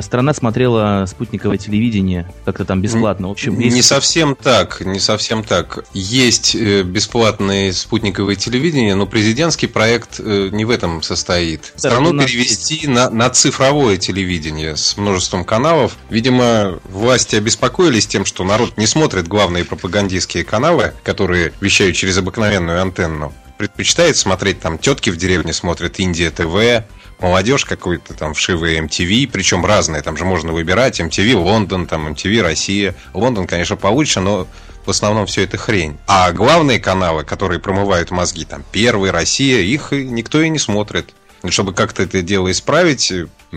страна 0.00 0.34
смотрела 0.34 1.04
спутниковое 1.06 1.58
телевидение 1.58 2.26
как-то 2.44 2.64
там 2.64 2.80
бесплатно. 2.80 3.28
В 3.28 3.32
общем, 3.32 3.58
есть... 3.58 3.74
Не 3.74 3.82
совсем 3.82 4.34
так, 4.34 4.80
не 4.80 4.98
совсем 4.98 5.44
так. 5.44 5.84
Есть 5.92 6.54
э, 6.54 6.82
бесплатное 6.82 7.72
спутниковое 7.72 8.36
телевидение, 8.36 8.94
но 8.94 9.06
президентский 9.06 9.66
проект 9.66 10.20
э, 10.20 10.48
не 10.52 10.64
в 10.64 10.70
этом 10.70 11.02
состоит. 11.02 11.72
Страну 11.76 12.12
да, 12.12 12.24
перевести 12.24 12.86
на, 12.86 13.10
на 13.10 13.30
цифровое 13.30 13.96
телевидение 13.96 14.76
с 14.76 14.96
множеством 14.96 15.44
каналов. 15.44 15.96
Видимо, 16.10 16.78
власти 16.84 17.36
обеспокоились 17.36 18.06
тем, 18.06 18.24
что 18.24 18.44
народ 18.44 18.76
не 18.76 18.86
смотрит 18.86 19.28
главные 19.28 19.64
пропагандистские 19.64 20.44
каналы, 20.44 20.94
которые 21.02 21.52
вещают 21.60 21.96
через 21.96 22.18
обыкновенную 22.18 22.80
антенну 22.80 23.32
предпочитает 23.56 24.16
смотреть 24.16 24.60
там 24.60 24.78
тетки 24.78 25.10
в 25.10 25.16
деревне 25.16 25.52
смотрят 25.52 25.98
Индия 26.00 26.30
ТВ, 26.30 26.84
молодежь 27.18 27.64
какой-то 27.64 28.14
там 28.14 28.34
вшивые 28.34 28.80
MTV, 28.80 29.28
причем 29.32 29.64
разные, 29.64 30.02
там 30.02 30.16
же 30.16 30.24
можно 30.24 30.52
выбирать 30.52 31.00
MTV 31.00 31.34
Лондон, 31.34 31.86
там 31.86 32.08
MTV 32.08 32.42
Россия. 32.42 32.94
Лондон, 33.12 33.46
конечно, 33.46 33.76
получше, 33.76 34.20
но 34.20 34.46
в 34.84 34.90
основном 34.90 35.26
все 35.26 35.42
это 35.42 35.56
хрень. 35.56 35.96
А 36.06 36.32
главные 36.32 36.78
каналы, 36.78 37.24
которые 37.24 37.60
промывают 37.60 38.10
мозги, 38.10 38.44
там 38.44 38.64
Первый, 38.72 39.10
Россия, 39.10 39.60
их 39.60 39.92
никто 39.92 40.40
и 40.40 40.48
не 40.48 40.58
смотрит. 40.58 41.14
Чтобы 41.48 41.74
как-то 41.74 42.02
это 42.02 42.22
дело 42.22 42.50
исправить, 42.50 43.12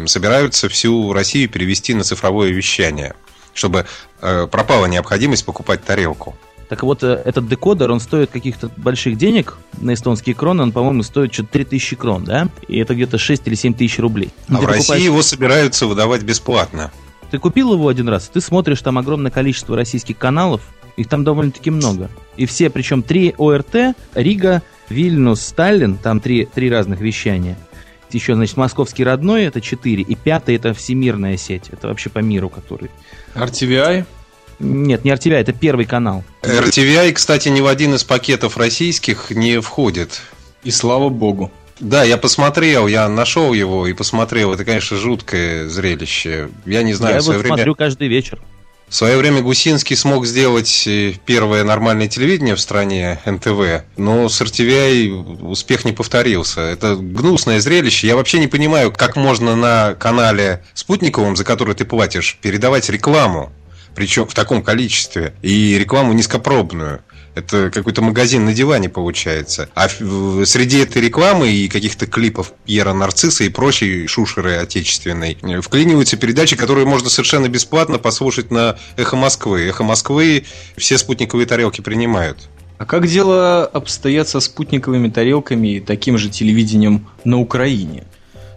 собираются 0.05 0.67
всю 0.67 1.13
Россию 1.13 1.49
перевести 1.49 1.93
на 1.93 2.03
цифровое 2.03 2.49
вещание, 2.49 3.13
чтобы 3.53 3.85
э, 4.21 4.47
пропала 4.51 4.87
необходимость 4.87 5.45
покупать 5.45 5.85
тарелку. 5.85 6.37
Так 6.69 6.83
вот, 6.83 7.03
э, 7.03 7.21
этот 7.23 7.47
декодер, 7.47 7.91
он 7.91 7.99
стоит 7.99 8.29
каких-то 8.29 8.69
больших 8.75 9.17
денег 9.17 9.57
на 9.79 9.93
эстонские 9.93 10.35
кроны, 10.35 10.63
он, 10.63 10.71
по-моему, 10.71 11.03
стоит 11.03 11.33
что-то 11.33 11.49
3000 11.53 11.95
крон, 11.95 12.23
да? 12.25 12.49
И 12.67 12.77
это 12.77 12.93
где-то 12.93 13.17
6 13.17 13.47
или 13.47 13.55
7 13.55 13.73
тысяч 13.73 13.99
рублей. 13.99 14.31
А 14.47 14.47
ты 14.47 14.53
в 14.53 14.55
покупаешь... 14.59 14.89
России 14.89 15.05
его 15.05 15.21
собираются 15.21 15.87
выдавать 15.87 16.23
бесплатно. 16.23 16.91
Ты 17.31 17.39
купил 17.39 17.73
его 17.73 17.87
один 17.87 18.09
раз, 18.09 18.29
ты 18.33 18.41
смотришь 18.41 18.81
там 18.81 18.97
огромное 18.97 19.31
количество 19.31 19.75
российских 19.75 20.17
каналов, 20.17 20.61
их 20.97 21.07
там 21.07 21.23
довольно-таки 21.23 21.69
много. 21.69 22.09
И 22.35 22.45
все, 22.45 22.69
причем 22.69 23.03
три 23.03 23.33
ОРТ, 23.37 23.95
Рига, 24.13 24.61
Вильнюс, 24.89 25.41
Сталин, 25.41 25.97
там 25.97 26.19
три, 26.19 26.45
три 26.45 26.69
разных 26.69 26.99
вещания. 26.99 27.57
Еще, 28.11 28.35
значит, 28.35 28.55
московский 28.55 29.03
родной, 29.03 29.43
это 29.43 29.59
четыре, 29.59 30.01
и 30.01 30.15
пятый 30.15 30.55
это 30.55 30.73
всемирная 30.73 31.35
сеть, 31.37 31.69
это 31.71 31.87
вообще 31.89 32.09
по 32.09 32.19
миру, 32.19 32.49
который... 32.49 32.89
RTVI? 33.35 34.05
Нет, 34.59 35.05
не 35.05 35.11
RTVI, 35.11 35.35
это 35.35 35.53
первый 35.53 35.85
канал. 35.85 36.23
RTVI, 36.41 37.11
кстати, 37.13 37.49
ни 37.49 37.61
в 37.61 37.67
один 37.67 37.93
из 37.93 38.03
пакетов 38.03 38.57
российских 38.57 39.31
не 39.31 39.59
входит. 39.61 40.21
И 40.63 40.71
слава 40.71 41.09
богу. 41.09 41.51
Да, 41.79 42.03
я 42.03 42.17
посмотрел, 42.17 42.87
я 42.87 43.07
нашел 43.07 43.53
его 43.53 43.85
и 43.85 43.93
посмотрел. 43.93 44.53
Это, 44.53 44.65
конечно, 44.65 44.97
жуткое 44.97 45.69
зрелище. 45.69 46.49
Я 46.65 46.81
не 46.81 46.93
знаю, 46.93 47.15
я 47.15 47.21
его 47.21 47.33
время... 47.33 47.47
смотрю 47.47 47.75
каждый 47.75 48.07
вечер. 48.07 48.39
В 48.89 48.95
свое 48.95 49.17
время 49.17 49.41
Гусинский 49.41 49.97
смог 49.97 50.25
сделать 50.25 50.87
э, 50.87 51.13
первое 51.25 51.65
нормальное 51.65 52.07
телевидение 52.07 52.55
в 52.55 52.61
стране 52.61 53.19
НТВ, 53.25 53.83
но 53.97 54.29
с 54.29 54.41
RTVI 54.41 55.43
успех 55.45 55.83
не 55.83 55.91
повторился. 55.91 56.61
Это 56.61 56.95
гнусное 56.95 57.59
зрелище. 57.59 58.07
Я 58.07 58.15
вообще 58.15 58.39
не 58.39 58.47
понимаю, 58.47 58.93
как 58.93 59.17
можно 59.17 59.57
на 59.57 59.93
канале 59.95 60.63
спутниковом, 60.73 61.35
за 61.35 61.43
который 61.43 61.75
ты 61.75 61.83
платишь, 61.83 62.37
передавать 62.41 62.89
рекламу 62.89 63.51
причем 63.97 64.27
в 64.27 64.33
таком 64.35 64.61
количестве, 64.61 65.33
и 65.41 65.75
рекламу 65.75 66.13
низкопробную. 66.13 67.01
Это 67.33 67.71
какой-то 67.71 68.03
магазин 68.03 68.45
на 68.45 68.53
диване 68.53 68.89
получается. 68.89 69.69
А 69.73 69.89
среди 69.89 70.77
этой 70.77 71.01
рекламы 71.01 71.49
и 71.49 71.67
каких-то 71.67 72.05
клипов 72.05 72.53
Пьера 72.65 72.93
Нарцисса 72.93 73.43
и 73.43 73.49
прочей 73.49 74.05
шушеры 74.05 74.57
отечественной 74.57 75.35
вклиниваются 75.63 76.15
передачи, 76.15 76.55
которые 76.55 76.85
можно 76.85 77.09
совершенно 77.09 77.49
бесплатно 77.49 77.97
послушать 77.97 78.51
на 78.51 78.77
Эхо 78.97 79.15
Москвы. 79.15 79.61
Эхо 79.67 79.83
Москвы 79.83 80.45
все 80.77 80.99
спутниковые 80.99 81.47
тарелки 81.47 81.81
принимают. 81.81 82.49
А 82.77 82.85
как 82.85 83.07
дело 83.07 83.65
обстоят 83.65 84.29
со 84.29 84.39
спутниковыми 84.39 85.09
тарелками 85.09 85.77
и 85.77 85.79
таким 85.79 86.19
же 86.19 86.29
телевидением 86.29 87.07
на 87.23 87.39
Украине? 87.39 88.03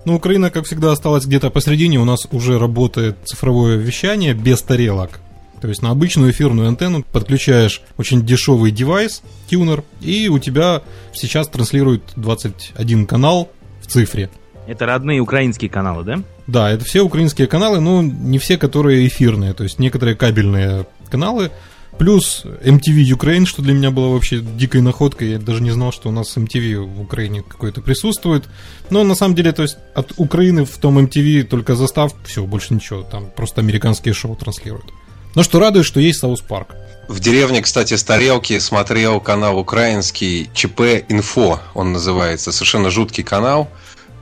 Но 0.05 0.15
Украина, 0.15 0.51
как 0.51 0.67
всегда, 0.67 0.93
осталась 0.93 1.25
где-то 1.25 1.49
посередине. 1.51 1.99
У 1.99 2.05
нас 2.05 2.27
уже 2.31 2.59
работает 2.59 3.17
цифровое 3.25 3.77
вещание 3.77 4.35
без 4.35 4.61
тарелок. 4.63 5.21
То 5.61 5.69
есть 5.69 5.83
на 5.83 5.91
обычную 5.91 6.31
эфирную 6.31 6.69
антенну 6.69 7.03
подключаешь 7.03 7.83
очень 7.99 8.25
дешевый 8.25 8.71
девайс, 8.71 9.23
тюнер, 9.49 9.85
и 10.01 10.29
у 10.29 10.39
тебя 10.39 10.83
сейчас 11.13 11.49
транслирует 11.49 12.03
21 12.17 13.07
канал 13.07 13.51
в 13.83 13.87
цифре. 13.87 14.31
Это 14.67 14.87
родные 14.87 15.21
украинские 15.21 15.71
каналы, 15.71 16.05
да? 16.05 16.23
Да, 16.47 16.71
это 16.71 16.85
все 16.85 17.03
украинские 17.03 17.47
каналы, 17.47 17.81
но 17.81 18.03
не 18.03 18.39
все, 18.39 18.57
которые 18.57 19.07
эфирные, 19.07 19.53
то 19.53 19.65
есть 19.65 19.79
некоторые 19.79 20.17
кабельные 20.17 20.87
каналы. 21.11 21.51
Плюс 21.99 22.45
MTV 22.45 23.03
Ukraine, 23.15 23.45
что 23.45 23.61
для 23.61 23.75
меня 23.75 23.91
было 23.91 24.09
вообще 24.09 24.39
дикой 24.39 24.81
находкой. 24.81 25.33
Я 25.33 25.39
даже 25.39 25.63
не 25.63 25.71
знал, 25.71 25.93
что 25.93 26.09
у 26.09 26.13
нас 26.13 26.35
MTV 26.35 26.79
в 26.79 27.03
Украине 27.03 27.43
какой-то 27.43 27.83
присутствует. 27.83 28.49
Но 28.89 29.05
на 29.05 29.15
самом 29.15 29.35
деле, 29.35 29.53
то 29.53 29.63
есть 29.63 29.77
от 29.95 30.15
Украины 30.17 30.65
в 30.65 30.79
том 30.79 30.99
MTV 30.99 31.43
только 31.43 31.75
застав, 31.75 32.15
все, 32.25 32.47
больше 32.47 32.73
ничего. 32.73 33.03
Там 33.03 33.31
просто 33.37 33.61
американские 33.61 34.15
шоу 34.15 34.35
транслируют. 34.35 34.87
Но 35.35 35.43
что 35.43 35.59
радует, 35.59 35.87
что 35.87 36.01
есть 36.01 36.21
South 36.21 36.41
Park. 36.41 36.75
В 37.09 37.19
деревне, 37.19 37.61
кстати, 37.61 37.95
с 37.95 38.03
тарелки 38.03 38.59
смотрел 38.61 39.21
канал 39.21 39.59
украинский 39.59 40.49
ЧП 40.55 41.05
Инфо, 41.09 41.61
он 41.75 41.93
называется. 41.93 42.53
Совершенно 42.53 42.91
жуткий 42.91 43.25
канал 43.25 43.69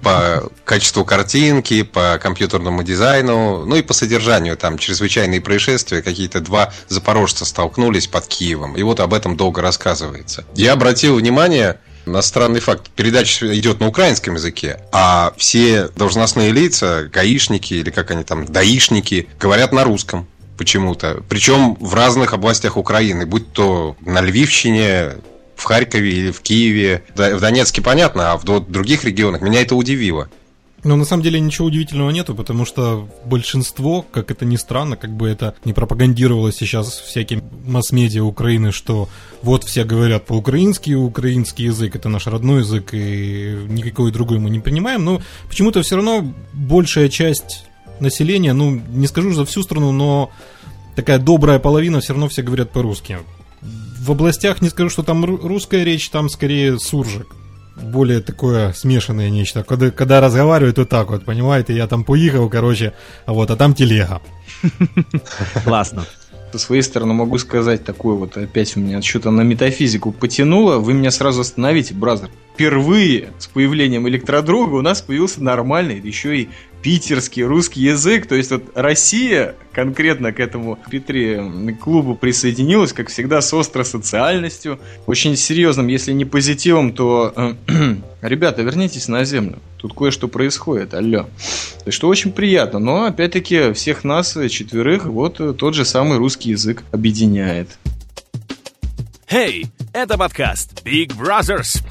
по 0.02 0.50
качеству 0.64 1.04
картинки, 1.04 1.82
по 1.82 2.18
компьютерному 2.22 2.82
дизайну, 2.82 3.64
ну 3.66 3.76
и 3.76 3.82
по 3.82 3.92
содержанию. 3.92 4.56
Там 4.56 4.78
чрезвычайные 4.78 5.40
происшествия, 5.40 6.02
какие-то 6.02 6.40
два 6.40 6.72
запорожца 6.88 7.44
столкнулись 7.44 8.06
под 8.06 8.26
Киевом. 8.26 8.74
И 8.74 8.82
вот 8.82 9.00
об 9.00 9.12
этом 9.12 9.36
долго 9.36 9.60
рассказывается. 9.60 10.44
Я 10.54 10.72
обратил 10.72 11.16
внимание 11.16 11.80
на 12.06 12.22
странный 12.22 12.60
факт. 12.60 12.90
Передача 12.96 13.54
идет 13.58 13.80
на 13.80 13.88
украинском 13.88 14.34
языке, 14.34 14.80
а 14.92 15.34
все 15.36 15.88
должностные 15.88 16.52
лица, 16.52 17.08
гаишники 17.12 17.74
или 17.74 17.90
как 17.90 18.10
они 18.10 18.24
там, 18.24 18.46
даишники, 18.46 19.28
говорят 19.38 19.72
на 19.72 19.84
русском 19.84 20.26
почему-то. 20.58 21.22
Причем 21.28 21.76
в 21.80 21.94
разных 21.94 22.34
областях 22.34 22.76
Украины, 22.76 23.24
будь 23.24 23.52
то 23.52 23.96
на 24.00 24.20
Львивщине, 24.20 25.14
в 25.58 25.64
Харькове 25.64 26.10
или 26.10 26.30
в 26.30 26.40
Киеве. 26.40 27.02
В 27.14 27.40
Донецке 27.40 27.82
понятно, 27.82 28.32
а 28.32 28.36
в 28.36 28.44
других 28.44 29.04
регионах 29.04 29.42
меня 29.42 29.60
это 29.60 29.74
удивило. 29.74 30.28
Но 30.84 30.94
на 30.94 31.04
самом 31.04 31.24
деле 31.24 31.40
ничего 31.40 31.66
удивительного 31.66 32.10
нету, 32.10 32.36
потому 32.36 32.64
что 32.64 33.08
большинство, 33.24 34.02
как 34.02 34.30
это 34.30 34.44
ни 34.44 34.54
странно, 34.54 34.96
как 34.96 35.10
бы 35.10 35.28
это 35.28 35.54
не 35.64 35.72
пропагандировалось 35.72 36.54
сейчас 36.54 37.00
всяким 37.00 37.42
масс-медиа 37.66 38.22
Украины, 38.22 38.70
что 38.70 39.08
вот 39.42 39.64
все 39.64 39.82
говорят 39.82 40.26
по-украински, 40.26 40.92
украинский 40.92 41.64
язык 41.64 41.96
это 41.96 42.08
наш 42.08 42.28
родной 42.28 42.60
язык, 42.60 42.90
и 42.92 43.58
никакой 43.68 44.12
другой 44.12 44.38
мы 44.38 44.50
не 44.50 44.60
понимаем, 44.60 45.04
но 45.04 45.20
почему-то 45.48 45.82
все 45.82 45.96
равно 45.96 46.32
большая 46.52 47.08
часть 47.08 47.64
населения, 48.00 48.52
ну, 48.52 48.70
не 48.70 49.06
скажу 49.06 49.32
за 49.32 49.44
всю 49.44 49.62
страну, 49.62 49.92
но 49.92 50.30
такая 50.96 51.18
добрая 51.18 51.58
половина 51.58 52.00
все 52.00 52.12
равно 52.12 52.28
все 52.28 52.42
говорят 52.42 52.70
по-русски. 52.70 53.18
В 53.60 54.10
областях 54.10 54.62
не 54.62 54.68
скажу, 54.68 54.90
что 54.90 55.02
там 55.02 55.24
русская 55.24 55.84
речь, 55.84 56.08
там 56.10 56.28
скорее 56.28 56.78
суржик. 56.78 57.26
Более 57.76 58.20
такое 58.20 58.72
смешанное 58.72 59.30
нечто. 59.30 59.62
Когда, 59.62 59.90
когда 59.90 60.20
разговаривают 60.20 60.78
вот 60.78 60.88
так 60.88 61.10
вот, 61.10 61.24
понимаете, 61.24 61.76
я 61.76 61.86
там 61.86 62.04
поехал, 62.04 62.48
короче, 62.48 62.92
а 63.26 63.32
вот, 63.32 63.50
а 63.50 63.56
там 63.56 63.74
телега. 63.74 64.20
Классно. 65.64 66.04
Со 66.52 66.58
своей 66.58 66.82
стороны 66.82 67.12
могу 67.12 67.36
сказать 67.38 67.84
такое 67.84 68.14
вот, 68.14 68.36
опять 68.36 68.74
у 68.76 68.80
меня 68.80 69.02
что-то 69.02 69.30
на 69.30 69.42
метафизику 69.42 70.12
потянуло, 70.12 70.78
вы 70.78 70.94
меня 70.94 71.10
сразу 71.10 71.42
остановите, 71.42 71.92
бразер. 71.92 72.30
Впервые 72.54 73.28
с 73.38 73.46
появлением 73.48 74.08
электродруга 74.08 74.74
у 74.76 74.80
нас 74.80 75.02
появился 75.02 75.42
нормальный, 75.42 76.00
еще 76.00 76.38
и 76.38 76.48
питерский 76.82 77.42
русский 77.44 77.82
язык. 77.82 78.26
То 78.26 78.34
есть 78.34 78.50
вот 78.50 78.62
Россия 78.74 79.54
конкретно 79.72 80.32
к 80.32 80.40
этому 80.40 80.78
Петре 80.90 81.42
клубу 81.80 82.14
присоединилась, 82.14 82.92
как 82.92 83.08
всегда, 83.08 83.40
с 83.40 83.52
острой 83.52 83.84
социальностью. 83.84 84.78
Очень 85.06 85.36
серьезным, 85.36 85.88
если 85.88 86.12
не 86.12 86.24
позитивом, 86.24 86.92
то 86.92 87.32
э, 87.68 87.94
ребята, 88.22 88.62
вернитесь 88.62 89.08
на 89.08 89.24
землю. 89.24 89.58
Тут 89.78 89.94
кое-что 89.94 90.28
происходит, 90.28 90.94
алло. 90.94 91.28
Есть, 91.86 91.96
что 91.96 92.08
очень 92.08 92.32
приятно, 92.32 92.78
но 92.78 93.04
опять-таки 93.04 93.72
всех 93.72 94.04
нас, 94.04 94.36
четверых, 94.50 95.06
вот 95.06 95.56
тот 95.56 95.74
же 95.74 95.84
самый 95.84 96.18
русский 96.18 96.50
язык 96.50 96.82
объединяет. 96.92 97.78
Hey, 99.30 99.66
это 99.92 100.16
подкаст 100.16 100.82
Big 100.84 101.08
Brothers. 101.08 101.82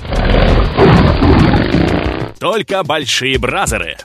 Только 2.40 2.84
большие 2.84 3.38
бразеры 3.38 3.98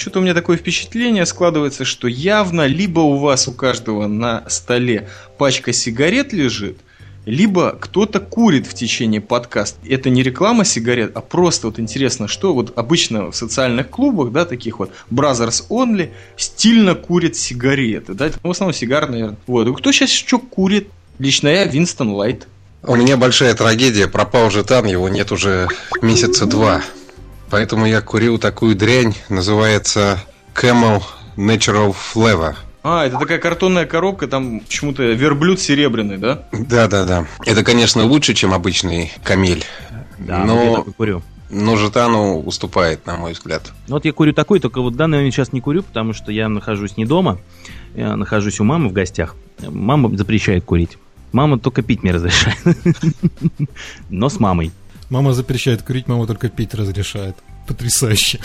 что-то 0.00 0.20
у 0.20 0.22
меня 0.22 0.32
такое 0.32 0.56
впечатление 0.56 1.26
складывается, 1.26 1.84
что 1.84 2.08
явно 2.08 2.66
либо 2.66 3.00
у 3.00 3.18
вас 3.18 3.46
у 3.48 3.52
каждого 3.52 4.06
на 4.06 4.48
столе 4.48 5.08
пачка 5.36 5.74
сигарет 5.74 6.32
лежит, 6.32 6.78
либо 7.26 7.76
кто-то 7.78 8.18
курит 8.18 8.66
в 8.66 8.72
течение 8.72 9.20
подкаста. 9.20 9.78
Это 9.86 10.08
не 10.08 10.22
реклама 10.22 10.64
сигарет, 10.64 11.12
а 11.14 11.20
просто 11.20 11.66
вот 11.66 11.78
интересно, 11.78 12.28
что 12.28 12.54
вот 12.54 12.72
обычно 12.78 13.30
в 13.30 13.36
социальных 13.36 13.90
клубах, 13.90 14.32
да, 14.32 14.46
таких 14.46 14.78
вот 14.78 14.90
Brothers 15.10 15.64
Only, 15.68 16.10
стильно 16.36 16.94
курят 16.94 17.36
сигареты, 17.36 18.14
да, 18.14 18.30
в 18.42 18.50
основном 18.50 18.74
сигар, 18.74 19.08
наверное. 19.08 19.36
Вот, 19.46 19.76
кто 19.78 19.92
сейчас 19.92 20.10
что 20.10 20.38
курит? 20.38 20.88
Лично 21.18 21.48
я 21.48 21.64
Винстон 21.66 22.12
Лайт. 22.12 22.48
У 22.82 22.96
меня 22.96 23.18
большая 23.18 23.54
трагедия, 23.54 24.08
пропал 24.08 24.50
жетан, 24.50 24.86
его 24.86 25.10
нет 25.10 25.30
уже 25.32 25.68
месяца 26.00 26.46
два. 26.46 26.82
Поэтому 27.50 27.86
я 27.86 28.00
курил 28.00 28.38
такую 28.38 28.76
дрянь, 28.76 29.14
называется 29.28 30.22
Camel 30.54 31.02
Natural 31.36 31.94
Flavor. 32.14 32.54
А, 32.82 33.04
это 33.04 33.18
такая 33.18 33.38
картонная 33.38 33.86
коробка, 33.86 34.26
там 34.26 34.60
почему-то 34.60 35.02
верблюд 35.02 35.60
серебряный, 35.60 36.16
да? 36.16 36.44
Да, 36.52 36.86
да, 36.86 37.04
да. 37.04 37.26
Это, 37.44 37.62
конечно, 37.62 38.04
лучше, 38.04 38.34
чем 38.34 38.54
обычный 38.54 39.12
камель. 39.22 39.64
Да, 40.18 40.44
но... 40.44 40.84
я 40.86 40.92
курю. 40.92 41.22
Но 41.50 41.76
жетану 41.76 42.40
уступает, 42.40 43.04
на 43.06 43.16
мой 43.16 43.32
взгляд. 43.32 43.72
Ну, 43.88 43.96
вот 43.96 44.04
я 44.04 44.12
курю 44.12 44.32
такой, 44.32 44.60
только 44.60 44.80
вот 44.80 44.94
данный 44.94 45.18
момент 45.18 45.34
сейчас 45.34 45.52
не 45.52 45.60
курю, 45.60 45.82
потому 45.82 46.12
что 46.12 46.30
я 46.30 46.48
нахожусь 46.48 46.96
не 46.96 47.04
дома, 47.04 47.38
я 47.96 48.16
нахожусь 48.16 48.60
у 48.60 48.64
мамы 48.64 48.88
в 48.88 48.92
гостях. 48.92 49.34
Мама 49.60 50.16
запрещает 50.16 50.64
курить. 50.64 50.96
Мама 51.32 51.58
только 51.58 51.82
пить 51.82 52.02
мне 52.04 52.12
разрешает. 52.12 52.58
Но 54.08 54.28
с 54.28 54.38
мамой. 54.38 54.70
Мама 55.10 55.32
запрещает 55.32 55.82
курить, 55.82 56.06
мама 56.06 56.26
только 56.26 56.48
пить 56.48 56.72
разрешает. 56.72 57.36
Потрясающе. 57.66 58.38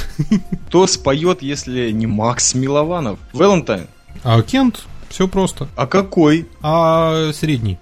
Кто 0.68 0.88
споет, 0.88 1.42
если 1.42 1.92
не 1.92 2.08
Макс 2.08 2.56
Милованов? 2.56 3.20
Валентайн. 3.34 3.88
А 4.24 4.42
Кент? 4.42 4.84
Все 5.10 5.28
просто. 5.28 5.68
А 5.76 5.86
какой? 5.86 6.48
А 6.62 7.32
средний. 7.34 7.78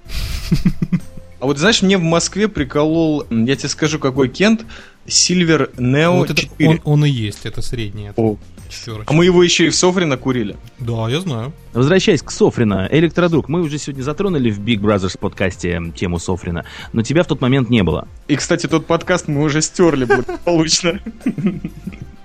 А 1.39 1.46
вот 1.46 1.58
знаешь, 1.58 1.82
мне 1.82 1.98
в 1.98 2.02
Москве 2.02 2.48
приколол, 2.48 3.26
я 3.30 3.56
тебе 3.56 3.69
скажу, 3.69 4.00
какой 4.00 4.30
Кент, 4.30 4.65
Silver 5.06 5.74
Neo 5.76 6.19
вот 6.19 6.38
4. 6.38 6.69
Он, 6.69 6.82
он 6.84 7.06
и 7.06 7.10
есть, 7.10 7.46
это 7.46 7.62
средний. 7.62 8.10
Это. 8.10 8.22
О, 8.22 8.38
Пятерочка. 8.73 9.13
А 9.13 9.13
мы 9.13 9.25
его 9.25 9.43
еще 9.43 9.67
и 9.67 9.69
в 9.69 9.75
Софрино 9.75 10.17
курили. 10.17 10.57
Да, 10.79 11.09
я 11.09 11.19
знаю. 11.19 11.53
Возвращаясь 11.73 12.21
к 12.21 12.31
Софрино, 12.31 12.88
Электродруг, 12.91 13.49
мы 13.49 13.62
уже 13.62 13.77
сегодня 13.77 14.03
затронули 14.03 14.49
в 14.51 14.59
Big 14.59 14.79
Brothers 14.79 15.17
подкасте 15.17 15.81
тему 15.95 16.19
Софрина, 16.19 16.65
но 16.91 17.01
тебя 17.01 17.23
в 17.23 17.27
тот 17.27 17.41
момент 17.41 17.69
не 17.69 17.83
было. 17.83 18.07
И, 18.27 18.36
кстати, 18.36 18.67
тот 18.67 18.86
подкаст 18.86 19.27
мы 19.27 19.43
уже 19.43 19.62
стерли 19.62 20.05
благополучно. 20.05 20.99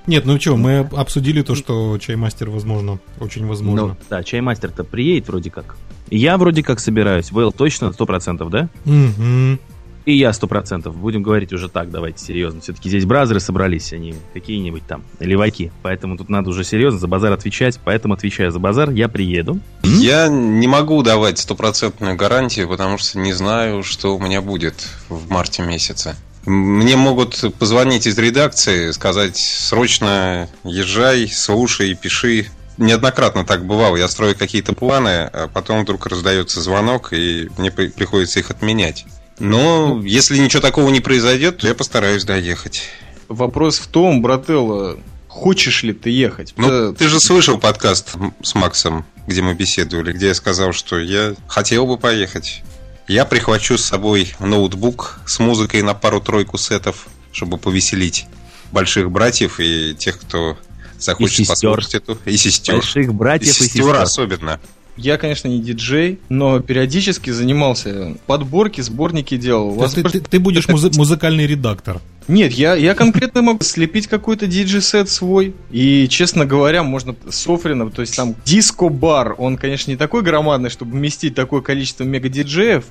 Нет, 0.06 0.24
ну 0.24 0.40
что, 0.40 0.56
мы 0.56 0.78
обсудили 0.78 1.42
то, 1.42 1.54
что 1.54 1.98
чаймастер, 1.98 2.48
возможно, 2.48 2.98
очень 3.20 3.46
возможно. 3.46 3.88
Ну, 3.88 3.96
да, 4.08 4.22
чаймастер-то 4.24 4.82
приедет 4.82 5.28
вроде 5.28 5.50
как. 5.50 5.76
Я 6.10 6.38
вроде 6.38 6.62
как 6.62 6.80
собираюсь. 6.80 7.30
Вэл 7.30 7.52
точно, 7.52 7.92
сто 7.92 8.06
процентов, 8.06 8.48
да? 8.48 8.70
Угу. 8.86 9.58
И 10.04 10.16
я 10.16 10.32
сто 10.32 10.46
процентов. 10.46 10.96
Будем 10.96 11.22
говорить 11.22 11.52
уже 11.52 11.68
так, 11.68 11.90
давайте 11.90 12.24
серьезно. 12.24 12.60
Все-таки 12.60 12.88
здесь 12.88 13.04
бразеры 13.04 13.40
собрались, 13.40 13.92
они 13.92 14.14
какие-нибудь 14.32 14.86
там 14.86 15.02
леваки. 15.20 15.70
Поэтому 15.82 16.16
тут 16.16 16.28
надо 16.28 16.50
уже 16.50 16.64
серьезно 16.64 16.98
за 16.98 17.08
базар 17.08 17.32
отвечать. 17.32 17.78
Поэтому 17.84 18.14
отвечаю 18.14 18.50
за 18.50 18.58
базар, 18.58 18.90
я 18.90 19.08
приеду. 19.08 19.60
Я 19.82 20.28
не 20.28 20.66
могу 20.66 21.02
давать 21.02 21.38
стопроцентную 21.38 22.16
гарантию, 22.16 22.68
потому 22.68 22.98
что 22.98 23.18
не 23.18 23.32
знаю, 23.32 23.82
что 23.82 24.16
у 24.16 24.20
меня 24.20 24.40
будет 24.40 24.88
в 25.08 25.30
марте 25.30 25.62
месяце. 25.62 26.16
Мне 26.46 26.96
могут 26.96 27.44
позвонить 27.58 28.06
из 28.06 28.16
редакции, 28.16 28.90
сказать 28.92 29.36
срочно 29.36 30.48
езжай, 30.64 31.28
слушай, 31.28 31.94
пиши. 31.94 32.46
Неоднократно 32.78 33.44
так 33.44 33.66
бывало. 33.66 33.96
Я 33.96 34.08
строю 34.08 34.34
какие-то 34.34 34.72
планы, 34.72 35.28
а 35.32 35.48
потом 35.52 35.82
вдруг 35.82 36.06
раздается 36.06 36.60
звонок, 36.62 37.12
и 37.12 37.50
мне 37.58 37.70
приходится 37.70 38.38
их 38.38 38.50
отменять. 38.50 39.04
Но 39.38 40.02
если 40.04 40.38
ничего 40.38 40.60
такого 40.60 40.90
не 40.90 41.00
произойдет, 41.00 41.58
то 41.58 41.68
я 41.68 41.74
постараюсь 41.74 42.24
доехать. 42.24 42.82
Вопрос 43.28 43.78
в 43.78 43.86
том, 43.86 44.22
брателло, 44.22 44.98
хочешь 45.28 45.82
ли 45.82 45.92
ты 45.92 46.10
ехать? 46.10 46.54
Ну, 46.56 46.68
да. 46.68 46.92
ты 46.92 47.08
же 47.08 47.20
слышал 47.20 47.58
подкаст 47.58 48.14
с 48.42 48.54
Максом, 48.54 49.04
где 49.26 49.42
мы 49.42 49.54
беседовали, 49.54 50.12
где 50.12 50.28
я 50.28 50.34
сказал, 50.34 50.72
что 50.72 50.98
я 50.98 51.34
хотел 51.46 51.86
бы 51.86 51.98
поехать. 51.98 52.62
Я 53.06 53.24
прихвачу 53.24 53.78
с 53.78 53.84
собой 53.84 54.34
ноутбук 54.38 55.20
с 55.26 55.38
музыкой 55.38 55.82
на 55.82 55.94
пару-тройку 55.94 56.58
сетов, 56.58 57.06
чтобы 57.32 57.56
повеселить 57.56 58.26
больших 58.72 59.10
братьев 59.10 59.60
и 59.60 59.94
тех, 59.98 60.18
кто 60.18 60.58
захочет 60.98 61.40
И 61.40 61.44
послушать 61.46 61.94
эту. 61.94 62.18
И 62.24 62.36
сестер. 62.36 62.74
Больших 62.76 63.14
братьев 63.14 63.48
и, 63.48 63.50
и 63.50 63.66
сестер 63.66 63.84
сестер. 63.84 64.02
особенно. 64.02 64.60
Я, 64.98 65.16
конечно, 65.16 65.48
не 65.48 65.60
диджей, 65.60 66.18
но 66.28 66.60
периодически 66.60 67.30
занимался. 67.30 68.16
Подборки, 68.26 68.80
сборники 68.80 69.36
делал. 69.36 69.72
Ты, 69.72 69.78
просто- 70.02 70.02
ты- 70.10 70.20
ты 70.20 70.38
будешь 70.40 70.68
музы- 70.68 70.90
музыкальный 70.96 71.46
редактор. 71.46 72.00
Нет, 72.26 72.52
я, 72.52 72.74
я 72.74 72.94
конкретно 72.94 73.40
могу 73.40 73.64
слепить 73.64 74.06
какой-то 74.06 74.46
диджей-сет 74.46 75.08
свой. 75.08 75.54
И, 75.70 76.06
честно 76.08 76.44
говоря, 76.44 76.82
можно 76.82 77.14
Софрина, 77.30 77.90
то 77.90 78.02
есть 78.02 78.14
там 78.16 78.34
диско-бар, 78.44 79.34
он, 79.38 79.56
конечно, 79.56 79.90
не 79.90 79.96
такой 79.96 80.22
громадный, 80.22 80.68
чтобы 80.68 80.92
вместить 80.92 81.34
такое 81.34 81.62
количество 81.62 82.04
мега-диджеев, 82.04 82.84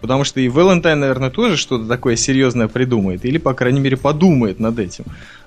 потому 0.00 0.22
что 0.24 0.38
и 0.40 0.46
Valentine, 0.48 0.94
наверное, 0.94 1.30
тоже 1.30 1.56
что-то 1.56 1.86
такое 1.86 2.14
серьезное 2.16 2.68
придумает, 2.68 3.24
или, 3.24 3.38
по 3.38 3.54
крайней 3.54 3.80
мере, 3.80 3.96
подумает 3.96 4.60
над 4.60 4.78
этим. 4.78 5.04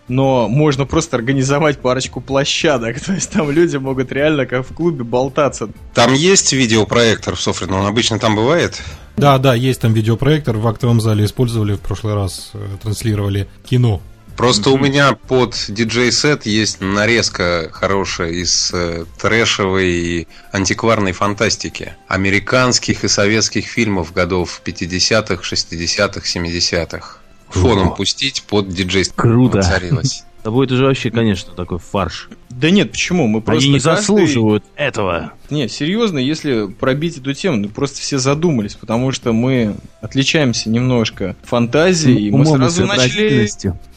Но 0.10 0.50
можно 0.50 0.86
просто 0.86 1.16
организовать 1.16 1.80
парочку 1.80 2.20
площадок, 2.20 3.00
то 3.06 3.14
есть 3.14 3.32
там 3.32 3.50
люди 3.50 3.78
могут 3.78 4.12
реально 4.12 4.46
как 4.46 4.70
в 4.70 4.74
клубе 4.74 5.04
болтаться. 5.04 5.70
Там 5.94 6.14
есть 6.14 6.52
видеопроектор 6.52 7.36
в 7.36 7.42
Софрино, 7.42 7.80
он 7.80 7.86
обычно 7.86 8.20
там 8.20 8.36
бывает. 8.36 8.82
Да, 9.16 9.38
да, 9.38 9.54
есть 9.54 9.82
там 9.82 9.94
видеопроектор, 9.94 10.58
в 10.58 10.68
актовом 10.68 11.00
зале 11.02 11.26
использовали 11.26 11.74
в 11.74 11.80
прошлый 11.80 12.16
раз, 12.16 12.52
э, 12.54 12.68
транслировали 12.82 13.48
кино. 13.66 14.02
Просто 14.40 14.70
у 14.70 14.78
меня 14.78 15.16
под 15.28 15.66
диджей-сет 15.68 16.46
есть 16.46 16.80
нарезка 16.80 17.70
хорошая 17.74 18.30
из 18.30 18.72
э, 18.74 19.04
трэшевой 19.20 19.90
и 19.90 20.28
антикварной 20.54 21.12
фантастики. 21.12 21.96
Американских 22.08 23.04
и 23.04 23.10
советских 23.10 23.68
фильмов 23.68 24.14
годов 24.14 24.62
50-х, 24.64 25.44
60-х, 25.44 26.22
70-х. 26.22 27.18
Фоном 27.50 27.96
пустить 27.96 28.44
под 28.44 28.70
диджей 28.70 29.06
Круто. 29.16 29.58
воцарилось. 29.58 30.24
Это 30.42 30.52
будет 30.52 30.72
уже 30.72 30.86
вообще, 30.86 31.12
конечно, 31.12 31.54
такой 31.54 31.80
фарш. 31.80 32.30
Да 32.50 32.70
нет, 32.70 32.92
почему? 32.92 33.28
Мы 33.28 33.42
просто 33.42 33.66
Они 33.66 33.74
не 33.74 33.80
каждый- 33.80 34.00
заслуживают 34.00 34.64
этого. 34.78 35.34
Не, 35.50 35.68
серьезно, 35.68 36.18
если 36.18 36.68
пробить 36.68 37.18
эту 37.18 37.34
тему, 37.34 37.58
ну 37.58 37.68
просто 37.68 38.00
все 38.00 38.20
задумались, 38.20 38.76
потому 38.76 39.12
что 39.12 39.34
мы 39.34 39.76
отличаемся 40.00 40.70
немножко 40.70 41.36
фантазией, 41.44 42.28
и 42.28 42.32
мы 42.32 42.46
сразу 42.46 42.86
начали... 42.86 43.50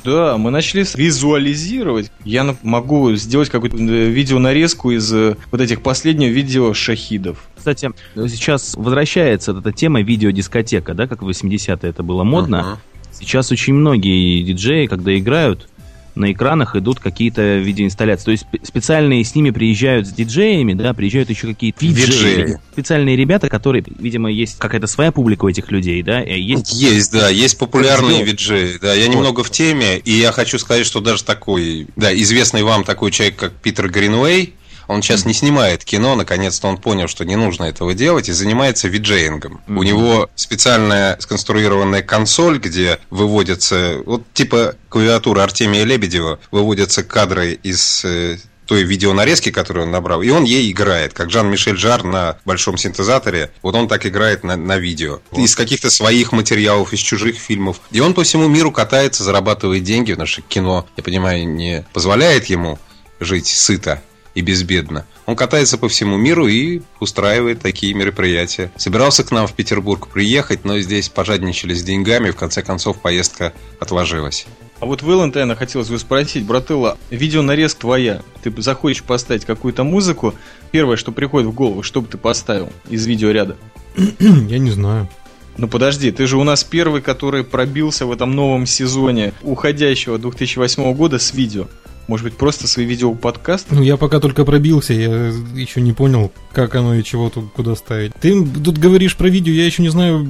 Да, 0.04 0.36
мы 0.36 0.50
начали 0.50 0.84
визуализировать. 0.94 2.10
Я 2.24 2.56
могу 2.62 3.14
сделать 3.14 3.48
какую-то 3.48 3.76
э, 3.76 3.80
видеонарезку 3.80 4.90
из 4.90 5.12
э, 5.12 5.36
вот 5.52 5.60
этих 5.60 5.80
последних 5.80 6.32
видео 6.32 6.74
шахидов. 6.74 7.44
Кстати, 7.56 7.90
сейчас 8.16 8.74
возвращается 8.74 9.52
вот 9.52 9.64
эта 9.64 9.72
тема 9.72 10.02
видеодискотека, 10.02 10.94
да, 10.94 11.06
как 11.06 11.22
в 11.22 11.28
80-е 11.28 11.88
это 11.88 12.02
было 12.02 12.24
модно. 12.24 12.62
Мгм. 12.62 12.78
Сейчас 13.22 13.52
очень 13.52 13.74
многие 13.74 14.42
диджеи, 14.42 14.86
когда 14.86 15.16
играют, 15.16 15.68
на 16.14 16.30
экранах 16.32 16.76
идут 16.76 17.00
какие-то 17.00 17.58
видеоинсталляции. 17.58 18.24
То 18.24 18.30
есть 18.32 18.46
спе- 18.52 18.66
специальные 18.66 19.24
с 19.24 19.34
ними 19.34 19.50
приезжают 19.50 20.06
с 20.06 20.12
диджеями, 20.12 20.74
да, 20.74 20.92
приезжают 20.92 21.30
еще 21.30 21.46
какие-то 21.46 21.84
виджеи. 21.84 22.58
Специальные 22.72 23.16
ребята, 23.16 23.48
которые, 23.48 23.84
видимо, 23.98 24.30
есть 24.30 24.58
какая-то 24.58 24.86
своя 24.86 25.12
публика 25.12 25.44
у 25.44 25.48
этих 25.48 25.70
людей, 25.70 26.02
да, 26.02 26.22
и 26.22 26.38
есть 26.40 26.72
Есть, 26.72 27.12
да, 27.12 27.28
есть 27.28 27.56
популярные 27.58 28.18
Вот. 28.18 28.26
виджеи. 28.26 28.78
Да, 28.80 28.92
я 28.92 29.06
немного 29.08 29.42
в 29.42 29.50
теме, 29.50 29.98
и 29.98 30.12
я 30.12 30.32
хочу 30.32 30.58
сказать, 30.58 30.84
что 30.84 31.00
даже 31.00 31.24
такой, 31.24 31.86
да, 31.96 32.12
известный 32.14 32.62
вам 32.62 32.84
такой 32.84 33.10
человек, 33.10 33.36
как 33.36 33.52
Питер 33.54 33.88
Гринвей, 33.88 34.54
он 34.88 35.02
сейчас 35.02 35.24
не 35.24 35.34
снимает 35.34 35.84
кино, 35.84 36.14
наконец-то 36.14 36.68
он 36.68 36.78
понял, 36.78 37.08
что 37.08 37.24
не 37.24 37.36
нужно 37.36 37.64
этого 37.64 37.94
делать, 37.94 38.28
и 38.28 38.32
занимается 38.32 38.88
виджеингом. 38.88 39.60
У 39.68 39.82
него 39.82 40.30
специальная 40.34 41.16
сконструированная 41.20 42.02
консоль, 42.02 42.58
где 42.58 42.98
выводятся, 43.10 43.98
вот 44.04 44.22
типа 44.32 44.76
клавиатура 44.88 45.42
Артемия 45.42 45.84
Лебедева, 45.84 46.38
выводятся 46.50 47.02
кадры 47.02 47.52
из 47.62 48.04
э, 48.04 48.38
той 48.66 48.84
видеонарезки, 48.84 49.50
которую 49.50 49.86
он 49.86 49.92
набрал, 49.92 50.22
и 50.22 50.30
он 50.30 50.44
ей 50.44 50.70
играет, 50.70 51.12
как 51.12 51.30
Жан-Мишель 51.30 51.76
Жар 51.76 52.04
на 52.04 52.38
большом 52.44 52.78
синтезаторе, 52.78 53.50
вот 53.62 53.74
он 53.74 53.88
так 53.88 54.06
играет 54.06 54.44
на, 54.44 54.56
на 54.56 54.78
видео. 54.78 55.20
Из 55.32 55.54
каких-то 55.54 55.90
своих 55.90 56.32
материалов, 56.32 56.92
из 56.92 57.00
чужих 57.00 57.36
фильмов. 57.36 57.80
И 57.90 58.00
он 58.00 58.14
по 58.14 58.22
всему 58.22 58.48
миру 58.48 58.72
катается, 58.72 59.24
зарабатывает 59.24 59.82
деньги, 59.82 60.12
потому 60.12 60.26
что 60.26 60.42
кино, 60.42 60.86
я 60.96 61.02
понимаю, 61.02 61.46
не 61.46 61.84
позволяет 61.92 62.46
ему 62.46 62.78
жить 63.20 63.46
сыто 63.46 64.02
и 64.34 64.40
безбедно. 64.40 65.06
Он 65.26 65.36
катается 65.36 65.78
по 65.78 65.88
всему 65.88 66.16
миру 66.16 66.46
и 66.46 66.80
устраивает 67.00 67.60
такие 67.60 67.94
мероприятия. 67.94 68.72
Собирался 68.76 69.24
к 69.24 69.30
нам 69.30 69.46
в 69.46 69.52
Петербург 69.52 70.08
приехать, 70.08 70.64
но 70.64 70.78
здесь 70.80 71.08
пожадничали 71.08 71.74
с 71.74 71.82
деньгами, 71.82 72.30
в 72.30 72.36
конце 72.36 72.62
концов 72.62 73.00
поездка 73.00 73.52
отложилась. 73.80 74.46
А 74.80 74.86
вот 74.86 75.02
Валентайна 75.02 75.54
хотелось 75.54 75.88
бы 75.88 75.98
спросить, 75.98 76.44
братыла, 76.44 76.98
видеонарезка 77.10 77.82
твоя, 77.82 78.22
ты 78.42 78.52
захочешь 78.60 79.04
поставить 79.04 79.44
какую-то 79.44 79.84
музыку, 79.84 80.34
первое, 80.72 80.96
что 80.96 81.12
приходит 81.12 81.48
в 81.48 81.52
голову, 81.52 81.84
что 81.84 82.00
бы 82.00 82.08
ты 82.08 82.18
поставил 82.18 82.72
из 82.90 83.06
видеоряда? 83.06 83.56
Я 84.18 84.58
не 84.58 84.70
знаю. 84.72 85.08
Ну 85.56 85.68
подожди, 85.68 86.10
ты 86.10 86.26
же 86.26 86.38
у 86.38 86.44
нас 86.44 86.64
первый, 86.64 87.02
который 87.02 87.44
пробился 87.44 88.06
в 88.06 88.12
этом 88.12 88.34
новом 88.34 88.66
сезоне 88.66 89.34
уходящего 89.42 90.18
2008 90.18 90.94
года 90.94 91.18
с 91.18 91.34
видео. 91.34 91.66
Может 92.08 92.24
быть, 92.24 92.36
просто 92.36 92.66
свой 92.66 92.84
видеоподкаст? 92.86 93.66
Ну, 93.70 93.82
я 93.82 93.96
пока 93.96 94.18
только 94.20 94.44
пробился, 94.44 94.92
я 94.92 95.32
еще 95.54 95.80
не 95.80 95.92
понял, 95.92 96.32
как 96.52 96.74
оно 96.74 96.94
и 96.94 97.04
чего 97.04 97.30
тут 97.30 97.52
куда 97.54 97.74
ставить. 97.76 98.12
Ты 98.20 98.44
тут 98.44 98.78
говоришь 98.78 99.16
про 99.16 99.28
видео, 99.28 99.52
я 99.52 99.64
еще 99.64 99.82
не 99.82 99.88
знаю, 99.88 100.26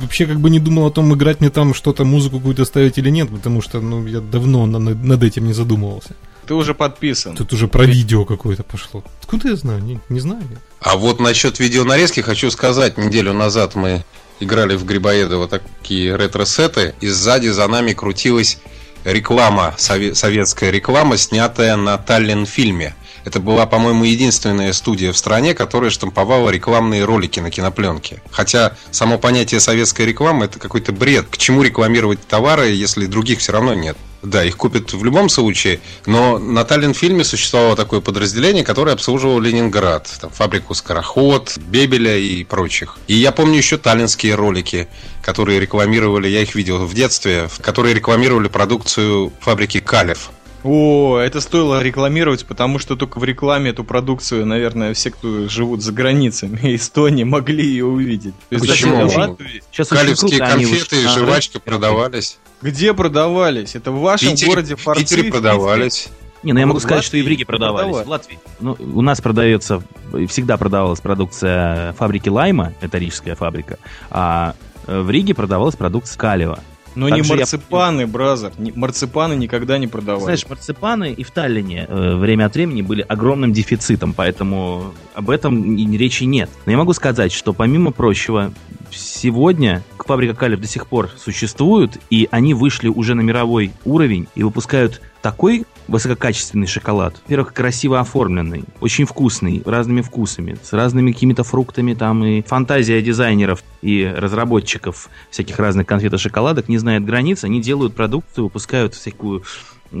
вообще 0.00 0.26
как 0.26 0.38
бы 0.40 0.50
не 0.50 0.58
думал 0.60 0.86
о 0.86 0.90
том, 0.90 1.12
играть 1.14 1.40
мне 1.40 1.50
там 1.50 1.74
что-то, 1.74 2.04
музыку 2.04 2.38
какую-то 2.38 2.64
ставить 2.64 2.98
или 2.98 3.10
нет, 3.10 3.30
потому 3.30 3.62
что, 3.62 3.80
ну, 3.80 4.06
я 4.06 4.20
давно 4.20 4.66
на- 4.66 4.78
на- 4.78 4.94
над 4.94 5.22
этим 5.22 5.46
не 5.46 5.52
задумывался. 5.54 6.14
Ты 6.46 6.54
уже 6.54 6.74
подписан. 6.74 7.36
Тут 7.36 7.52
уже 7.52 7.68
про 7.68 7.84
видео 7.86 8.24
какое-то 8.24 8.62
пошло. 8.64 9.02
Откуда 9.22 9.48
я 9.48 9.56
знаю? 9.56 9.82
Не, 9.82 10.00
не 10.08 10.20
знаю. 10.20 10.42
я. 10.50 10.56
А 10.80 10.96
вот 10.96 11.20
насчет 11.20 11.58
видеонарезки 11.60 12.20
хочу 12.20 12.50
сказать. 12.50 12.98
Неделю 12.98 13.32
назад 13.32 13.76
мы 13.76 14.04
играли 14.40 14.74
в 14.74 14.84
Грибоедово 14.84 15.46
такие 15.48 16.16
ретро-сеты, 16.16 16.94
и 17.00 17.06
сзади 17.08 17.46
за 17.48 17.66
нами 17.68 17.92
крутилась 17.92 18.58
реклама, 19.04 19.74
сове- 19.78 20.14
советская 20.14 20.70
реклама, 20.70 21.16
снятая 21.16 21.76
на 21.76 21.96
Таллин-фильме. 21.98 22.94
Это 23.24 23.38
была, 23.38 23.66
по-моему, 23.66 24.04
единственная 24.04 24.72
студия 24.72 25.12
в 25.12 25.16
стране, 25.16 25.54
которая 25.54 25.90
штамповала 25.90 26.50
рекламные 26.50 27.04
ролики 27.04 27.38
на 27.40 27.50
кинопленке. 27.50 28.20
Хотя 28.30 28.76
само 28.90 29.18
понятие 29.18 29.60
советской 29.60 30.06
рекламы 30.06 30.46
это 30.46 30.58
какой-то 30.58 30.92
бред. 30.92 31.26
К 31.30 31.36
чему 31.36 31.62
рекламировать 31.62 32.26
товары, 32.26 32.70
если 32.70 33.06
других 33.06 33.38
все 33.38 33.52
равно 33.52 33.74
нет? 33.74 33.96
Да, 34.22 34.44
их 34.44 34.56
купят 34.56 34.92
в 34.92 35.04
любом 35.04 35.28
случае, 35.28 35.80
но 36.06 36.38
на 36.38 36.64
Таллин-фильме 36.64 37.24
существовало 37.24 37.74
такое 37.74 38.00
подразделение, 38.00 38.64
которое 38.64 38.92
обслуживало 38.92 39.40
Ленинград. 39.40 40.08
Там 40.20 40.30
фабрику 40.30 40.74
Скороход, 40.74 41.58
Бебеля 41.58 42.16
и 42.16 42.44
прочих. 42.44 42.98
И 43.08 43.14
я 43.14 43.32
помню 43.32 43.56
еще 43.56 43.78
таллинские 43.78 44.36
ролики, 44.36 44.88
которые 45.22 45.58
рекламировали, 45.58 46.28
я 46.28 46.42
их 46.42 46.54
видел 46.54 46.86
в 46.86 46.94
детстве, 46.94 47.48
которые 47.60 47.94
рекламировали 47.94 48.46
продукцию 48.46 49.32
фабрики 49.40 49.80
Калев. 49.80 50.30
О, 50.64 51.18
это 51.18 51.40
стоило 51.40 51.82
рекламировать, 51.82 52.46
потому 52.46 52.78
что 52.78 52.94
только 52.94 53.18
в 53.18 53.24
рекламе 53.24 53.70
эту 53.70 53.82
продукцию, 53.82 54.46
наверное, 54.46 54.94
все, 54.94 55.10
кто 55.10 55.48
живут 55.48 55.82
за 55.82 55.92
границами 55.92 56.58
Эстонии, 56.76 57.24
могли 57.24 57.64
ее 57.66 57.84
увидеть. 57.86 58.34
То 58.48 58.54
есть, 58.56 58.68
Почему? 58.68 59.06
Латвии- 59.06 59.62
Сейчас 59.72 59.88
Калевские 59.88 60.38
круто 60.38 60.52
конфеты 60.52 61.02
и 61.02 61.06
рэп. 61.06 61.62
продавались. 61.64 62.38
Где 62.62 62.94
продавались? 62.94 63.74
Это 63.74 63.90
в 63.90 63.96
В 63.96 64.00
вашем 64.02 64.30
Питере, 64.30 64.48
городе 64.50 64.76
в 64.76 64.80
Форцы, 64.82 65.02
Питере 65.02 65.28
в 65.28 65.32
продавались. 65.32 66.08
Не, 66.44 66.52
ну 66.52 66.60
я 66.60 66.66
могу 66.66 66.78
В 66.78 66.82
сказать, 66.82 67.04
что 67.04 67.16
и 67.16 67.20
в 67.20 67.24
Латвии 67.24 67.30
Риге 67.34 67.46
продавались. 67.46 67.84
продавали. 67.96 68.04
В 68.06 68.08
Латвии. 68.10 68.38
Ну, 68.60 68.76
у 68.94 69.00
нас 69.02 69.20
продается, 69.20 69.82
всегда 70.28 70.56
продавалась 70.56 71.00
продукция 71.00 71.92
фабрики 71.94 72.28
Лайма, 72.28 72.72
это 72.80 72.98
рижская 72.98 73.34
фабрика, 73.36 73.78
а 74.10 74.54
э, 74.86 75.00
в 75.00 75.10
Риге 75.10 75.34
продавалась 75.34 75.76
продукция 75.76 76.18
Калева. 76.18 76.58
Но 76.94 77.08
Так 77.08 77.18
не 77.18 77.24
же 77.24 77.32
я- 77.32 77.36
марципаны, 77.38 78.06
бразер. 78.06 78.52
Не- 78.58 78.72
марципаны 78.72 79.34
никогда 79.34 79.78
не 79.78 79.86
продавали. 79.86 80.24
Знаешь, 80.24 80.46
марципаны 80.48 81.12
и 81.12 81.22
в 81.24 81.30
Таллине 81.30 81.86
э, 81.88 82.14
время 82.16 82.46
от 82.46 82.54
времени 82.54 82.82
были 82.82 83.02
огромным 83.02 83.52
дефицитом, 83.52 84.12
поэтому 84.12 84.92
об 85.14 85.30
этом 85.30 85.76
и 85.76 85.96
речи 85.96 86.24
нет. 86.24 86.50
Но 86.66 86.72
я 86.72 86.78
могу 86.78 86.92
сказать, 86.92 87.32
что 87.32 87.52
помимо 87.52 87.92
прочего, 87.92 88.52
сегодня 88.90 89.82
фабрика 89.98 90.34
Калев 90.34 90.60
до 90.60 90.66
сих 90.66 90.86
пор 90.86 91.10
существует, 91.16 91.98
и 92.10 92.28
они 92.30 92.54
вышли 92.54 92.88
уже 92.88 93.14
на 93.14 93.20
мировой 93.20 93.72
уровень 93.84 94.28
и 94.34 94.42
выпускают 94.42 95.00
такой 95.22 95.64
высококачественный 95.92 96.66
шоколад. 96.66 97.14
Во-первых, 97.24 97.52
красиво 97.52 98.00
оформленный, 98.00 98.64
очень 98.80 99.04
вкусный, 99.04 99.62
разными 99.64 100.00
вкусами, 100.00 100.56
с 100.62 100.72
разными 100.72 101.12
какими-то 101.12 101.44
фруктами 101.44 101.94
там 101.94 102.24
и 102.24 102.42
фантазия 102.42 103.00
дизайнеров 103.02 103.62
и 103.82 104.04
разработчиков 104.04 105.10
всяких 105.30 105.58
разных 105.58 105.86
конфет 105.86 106.14
и 106.14 106.18
шоколадок 106.18 106.68
не 106.68 106.78
знает 106.78 107.04
границ. 107.04 107.44
Они 107.44 107.60
делают 107.60 107.94
продукцию, 107.94 108.44
выпускают 108.44 108.94
всякую 108.94 109.44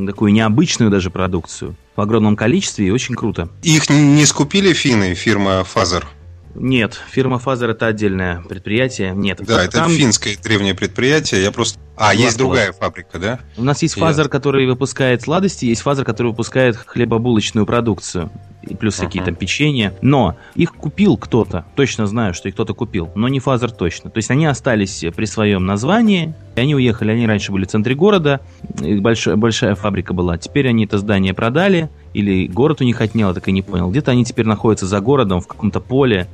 такую 0.06 0.32
необычную 0.32 0.90
даже 0.90 1.10
продукцию 1.10 1.76
в 1.94 2.00
огромном 2.00 2.36
количестве 2.36 2.86
и 2.86 2.90
очень 2.90 3.14
круто. 3.14 3.48
Их 3.62 3.90
не 3.90 4.24
скупили 4.24 4.72
финны, 4.72 5.14
фирма 5.14 5.64
Fazer? 5.64 6.06
Нет, 6.54 7.00
фирма 7.10 7.38
Fazer 7.38 7.70
это 7.70 7.86
отдельное 7.86 8.42
предприятие. 8.42 9.12
Нет. 9.14 9.40
Да, 9.46 9.64
это 9.64 9.78
Там 9.78 9.90
финское 9.90 10.36
древнее 10.36 10.74
предприятие. 10.74 11.42
Я 11.42 11.50
просто... 11.50 11.78
А, 11.96 12.14
есть 12.14 12.32
Ладно, 12.32 12.38
другая 12.38 12.72
фабрика, 12.72 13.18
да? 13.18 13.38
У 13.56 13.62
нас 13.62 13.82
есть 13.82 13.94
Ясно. 13.96 14.08
Fazer, 14.08 14.28
который 14.28 14.66
выпускает 14.66 15.22
сладости, 15.22 15.66
есть 15.66 15.82
Fazer, 15.82 16.04
который 16.04 16.28
выпускает 16.28 16.76
хлебобулочную 16.76 17.64
продукцию. 17.66 18.30
И 18.62 18.74
плюс 18.74 18.98
Ага. 18.98 19.06
какие-то 19.06 19.32
печенья. 19.32 19.94
Но 20.02 20.36
их 20.54 20.74
купил 20.74 21.16
кто-то. 21.16 21.64
Точно 21.74 22.06
знаю, 22.06 22.32
что 22.34 22.48
их 22.48 22.54
кто-то 22.54 22.74
купил. 22.74 23.10
Но 23.14 23.28
не 23.28 23.40
Fazer 23.40 23.70
точно. 23.70 24.10
То 24.10 24.18
есть 24.18 24.30
они 24.30 24.46
остались 24.46 25.04
при 25.14 25.24
своем 25.24 25.64
названии. 25.66 26.34
И 26.56 26.60
они 26.60 26.74
уехали. 26.74 27.12
Они 27.12 27.26
раньше 27.26 27.50
были 27.52 27.64
в 27.64 27.68
центре 27.68 27.94
города. 27.94 28.40
большая, 28.78 29.36
большая 29.36 29.74
фабрика 29.74 30.12
была. 30.12 30.38
Теперь 30.38 30.68
они 30.68 30.84
это 30.84 30.98
здание 30.98 31.34
продали. 31.34 31.90
Или 32.14 32.46
город 32.46 32.80
у 32.80 32.84
них 32.84 33.00
отнял, 33.00 33.28
я 33.28 33.34
так 33.34 33.48
и 33.48 33.52
не 33.52 33.62
понял. 33.62 33.90
Где-то 33.90 34.10
они 34.12 34.24
теперь 34.24 34.46
находятся 34.46 34.86
за 34.86 35.00
городом, 35.00 35.40
в 35.40 35.46
каком-то 35.46 35.80
поле. 35.80 36.28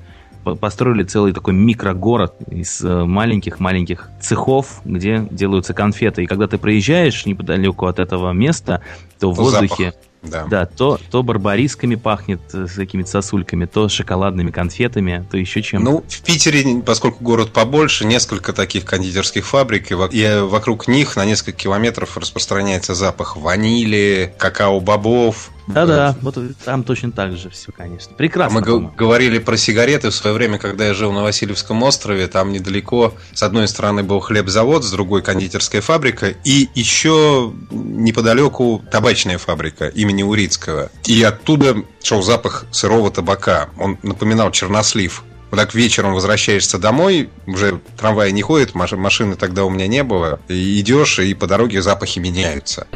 По- 0.45 0.55
Построили 0.55 1.05
целый 1.05 1.33
такой 1.33 1.55
микрогород 1.55 2.35
из 2.51 2.81
э, 2.83 3.05
маленьких-маленьких 3.05 4.09
цехов, 4.21 4.81
где 4.85 5.27
делаются 5.31 5.75
конфеты. 5.75 6.25
И 6.25 6.27
когда 6.27 6.47
ты 6.47 6.59
проезжаешь 6.59 7.27
неподалеку 7.27 7.87
от 7.87 7.99
этого 7.99 8.33
места, 8.33 8.83
то 9.19 9.33
в 9.33 9.37
То 9.37 9.43
воздухе, 9.43 9.85
запах. 9.87 10.01
Да. 10.21 10.47
да, 10.47 10.67
то, 10.67 10.99
то 11.11 11.23
барбарисками 11.23 11.95
пахнет 11.95 12.41
э, 12.53 12.67
с 12.67 12.75
какими-то 12.75 13.09
сосульками, 13.09 13.67
то 13.67 13.89
шоколадными 13.89 14.51
конфетами, 14.51 15.25
то 15.31 15.37
еще 15.37 15.63
чем-то. 15.63 15.91
Ну, 15.91 16.05
в 16.09 16.23
Питере, 16.23 16.83
поскольку 16.83 17.23
город 17.23 17.53
побольше, 17.53 18.05
несколько 18.05 18.53
таких 18.53 18.85
кондитерских 18.85 19.47
фабрик, 19.47 19.93
и 19.93 19.95
и 19.95 20.41
вокруг 20.41 20.89
них 20.89 21.17
на 21.17 21.25
несколько 21.25 21.53
километров 21.53 22.17
распространяется 22.17 22.95
запах 22.95 23.37
ванили, 23.37 24.35
какао-бобов. 24.39 25.51
Да-да, 25.69 26.17
вот 26.23 26.37
там 26.65 26.83
точно 26.83 27.13
так 27.13 27.37
же 27.37 27.51
все, 27.51 27.71
конечно. 27.73 28.15
Прекрасно. 28.17 28.61
мы 28.61 28.65
г- 28.65 28.91
говорили 28.97 29.39
про 29.39 29.57
сигареты 29.57 30.11
в 30.11 30.15
свое 30.15 30.35
время, 30.35 30.59
когда 30.59 30.87
я 30.87 30.95
жил 30.95 31.13
на 31.13 31.23
Васильевском 31.23 31.83
острове. 31.83 32.27
Там 32.27 32.53
недалеко, 32.53 33.15
с 33.35 33.43
одной 33.43 33.69
стороны, 33.69 34.03
был 34.03 34.21
хлебзавод, 34.21 34.83
с 34.85 34.91
другой 34.91 35.23
кондитерская 35.23 35.81
фабрика, 35.81 36.29
и 36.45 36.69
еще 36.75 37.53
неподалеку 37.71 38.83
табачная 38.91 39.39
фабрика 39.39 39.89
имени 39.89 40.23
Урицкого. 40.23 40.91
И 41.07 41.23
оттуда 41.23 41.77
шел 42.03 42.23
запах 42.23 42.65
сырого 42.71 43.11
табака. 43.11 43.69
Он 43.79 43.99
напоминал 44.03 44.51
чернослив. 44.51 45.25
Вот 45.51 45.57
так 45.57 45.75
вечером 45.75 46.13
возвращаешься 46.13 46.79
домой, 46.79 47.31
уже 47.47 47.81
трамвай 47.99 48.33
не 48.33 48.43
ходит, 48.43 48.75
маш- 48.75 48.93
машины 48.93 49.35
тогда 49.35 49.65
у 49.65 49.71
меня 49.71 49.87
не 49.87 50.03
было. 50.03 50.41
И 50.49 50.79
идешь, 50.81 51.19
и 51.21 51.33
по 51.35 51.47
дороге 51.47 51.81
запахи 51.81 52.19
меняются. 52.19 52.87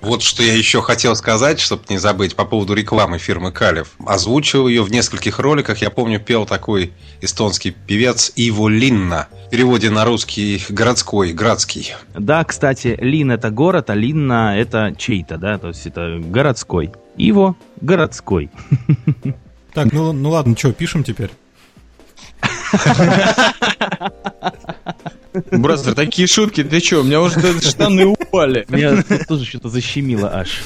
Вот 0.00 0.22
что 0.22 0.42
я 0.42 0.54
еще 0.54 0.80
хотел 0.80 1.16
сказать, 1.16 1.58
чтобы 1.58 1.82
не 1.88 1.98
забыть, 1.98 2.36
по 2.36 2.44
поводу 2.44 2.74
рекламы 2.74 3.18
фирмы 3.18 3.50
Калев. 3.50 3.92
Озвучил 4.06 4.68
ее 4.68 4.82
в 4.82 4.90
нескольких 4.90 5.38
роликах. 5.38 5.78
Я 5.78 5.90
помню, 5.90 6.20
пел 6.20 6.46
такой 6.46 6.92
эстонский 7.20 7.72
певец 7.72 8.32
Иво 8.36 8.68
Линна. 8.68 9.28
В 9.46 9.50
переводе 9.50 9.90
на 9.90 10.04
русский 10.04 10.62
городской, 10.68 11.32
градский. 11.32 11.94
Да, 12.14 12.44
кстати, 12.44 12.96
linn 13.00 13.32
это 13.32 13.50
город, 13.50 13.90
а 13.90 13.94
linna 13.94 14.58
это 14.58 14.94
чей-то, 14.96 15.36
да, 15.36 15.58
то 15.58 15.68
есть 15.68 15.86
это 15.86 16.18
городской. 16.20 16.92
Иво 17.16 17.56
городской. 17.80 18.50
Так, 19.74 19.92
ну, 19.92 20.12
ну 20.12 20.30
ладно, 20.30 20.56
что, 20.56 20.72
пишем 20.72 21.04
теперь? 21.04 21.30
Brother, 25.50 25.94
такие 25.94 26.26
шутки, 26.26 26.64
ты 26.64 26.80
что, 26.80 27.00
у 27.00 27.02
меня 27.04 27.20
уже 27.20 27.60
штаны 27.60 28.06
упали. 28.06 28.66
Меня 28.68 29.02
тоже 29.26 29.44
что-то 29.44 29.68
защемило 29.68 30.30
аж. 30.34 30.62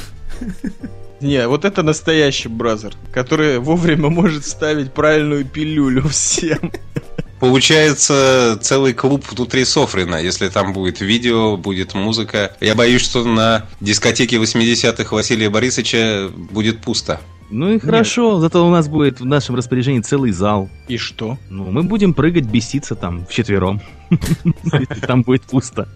Не, 1.21 1.47
вот 1.47 1.65
это 1.65 1.83
настоящий 1.85 2.49
brother, 2.49 2.95
который 3.13 3.61
вовремя 3.61 4.09
может 4.09 4.45
ставить 4.45 4.93
правильную 4.93 5.45
пилюлю 5.45 6.09
всем. 6.09 6.73
Получается 7.39 8.59
целый 8.61 8.93
клуб 8.93 9.25
внутри 9.29 9.65
Софрина, 9.65 10.17
если 10.17 10.49
там 10.49 10.73
будет 10.73 11.01
видео, 11.01 11.57
будет 11.57 11.95
музыка. 11.95 12.57
Я 12.61 12.75
боюсь, 12.77 13.03
что 13.03 13.25
на 13.25 13.67
дискотеке 13.81 14.37
80-х 14.37 15.15
Василия 15.15 15.51
Борисовича 15.51 16.29
будет 16.33 16.81
пусто. 16.81 17.21
Ну 17.53 17.75
и 17.75 17.79
хорошо, 17.79 18.41
зато 18.41 18.67
у 18.67 18.71
нас 18.71 18.89
будет 18.89 19.21
в 19.21 19.27
нашем 19.27 19.57
распоряжении 19.57 20.01
целый 20.01 20.33
зал. 20.33 20.71
И 20.89 20.97
что? 20.97 21.37
Ну, 21.51 21.71
мы 21.71 21.83
будем 21.83 22.15
прыгать, 22.15 22.47
беситься 22.47 22.95
там 22.95 23.27
вчетвером. 23.27 23.83
Там 25.07 25.23
будет 25.23 25.43
пусто. 25.43 25.89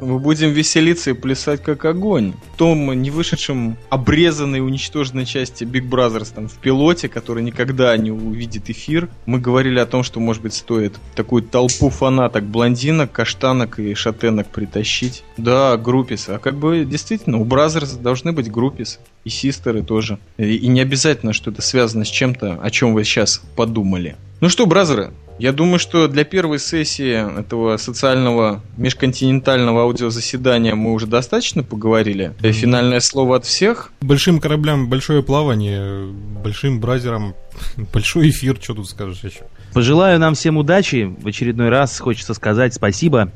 Мы 0.00 0.18
будем 0.18 0.50
веселиться 0.50 1.10
и 1.10 1.12
плясать 1.12 1.62
как 1.62 1.84
огонь. 1.84 2.34
В 2.54 2.58
том 2.58 2.92
не 3.02 3.10
вышедшем 3.10 3.76
обрезанной 3.90 4.58
и 4.58 4.62
уничтоженной 4.62 5.26
части 5.26 5.64
Big 5.64 5.88
Brothers 5.88 6.32
там 6.34 6.48
в 6.48 6.54
пилоте, 6.54 7.08
который 7.08 7.42
никогда 7.42 7.96
не 7.96 8.10
увидит 8.10 8.70
эфир, 8.70 9.08
мы 9.26 9.38
говорили 9.38 9.78
о 9.78 9.86
том, 9.86 10.02
что, 10.02 10.20
может 10.20 10.42
быть, 10.42 10.54
стоит 10.54 10.94
такую 11.14 11.42
толпу 11.42 11.90
фанаток, 11.90 12.44
блондинок, 12.44 13.12
каштанок 13.12 13.78
и 13.78 13.94
шатенок 13.94 14.48
притащить. 14.48 15.24
Да, 15.36 15.76
группис. 15.76 16.28
А 16.28 16.38
как 16.38 16.56
бы 16.56 16.84
действительно, 16.84 17.38
у 17.38 17.44
Brothers 17.44 18.00
должны 18.00 18.32
быть 18.32 18.50
группис. 18.50 18.98
И 19.24 19.28
систеры 19.28 19.82
тоже. 19.82 20.18
И, 20.38 20.54
и 20.54 20.68
не 20.68 20.80
обязательно, 20.80 21.32
что 21.32 21.50
это 21.50 21.60
связано 21.60 22.04
с 22.04 22.08
чем-то, 22.08 22.60
о 22.62 22.70
чем 22.70 22.94
вы 22.94 23.02
сейчас 23.02 23.42
подумали. 23.56 24.16
Ну 24.40 24.50
что, 24.50 24.66
бразеры, 24.66 25.12
я 25.38 25.52
думаю, 25.52 25.78
что 25.78 26.08
для 26.08 26.24
первой 26.24 26.58
сессии 26.58 27.40
этого 27.40 27.78
социального 27.78 28.62
межконтинентального 28.76 29.82
аудиозаседания 29.82 30.74
мы 30.74 30.92
уже 30.92 31.06
достаточно 31.06 31.62
поговорили. 31.62 32.34
Финальное 32.40 33.00
слово 33.00 33.36
от 33.36 33.46
всех. 33.46 33.92
Большим 34.00 34.38
кораблям 34.38 34.88
большое 34.88 35.22
плавание, 35.22 36.06
большим 36.42 36.80
бразерам 36.80 37.34
большой 37.92 38.30
эфир, 38.30 38.58
что 38.60 38.74
тут 38.74 38.88
скажешь 38.90 39.24
еще? 39.24 39.44
Пожелаю 39.72 40.18
нам 40.18 40.34
всем 40.34 40.56
удачи. 40.58 41.14
В 41.18 41.26
очередной 41.26 41.70
раз 41.70 41.98
хочется 41.98 42.34
сказать 42.34 42.74
спасибо, 42.74 43.32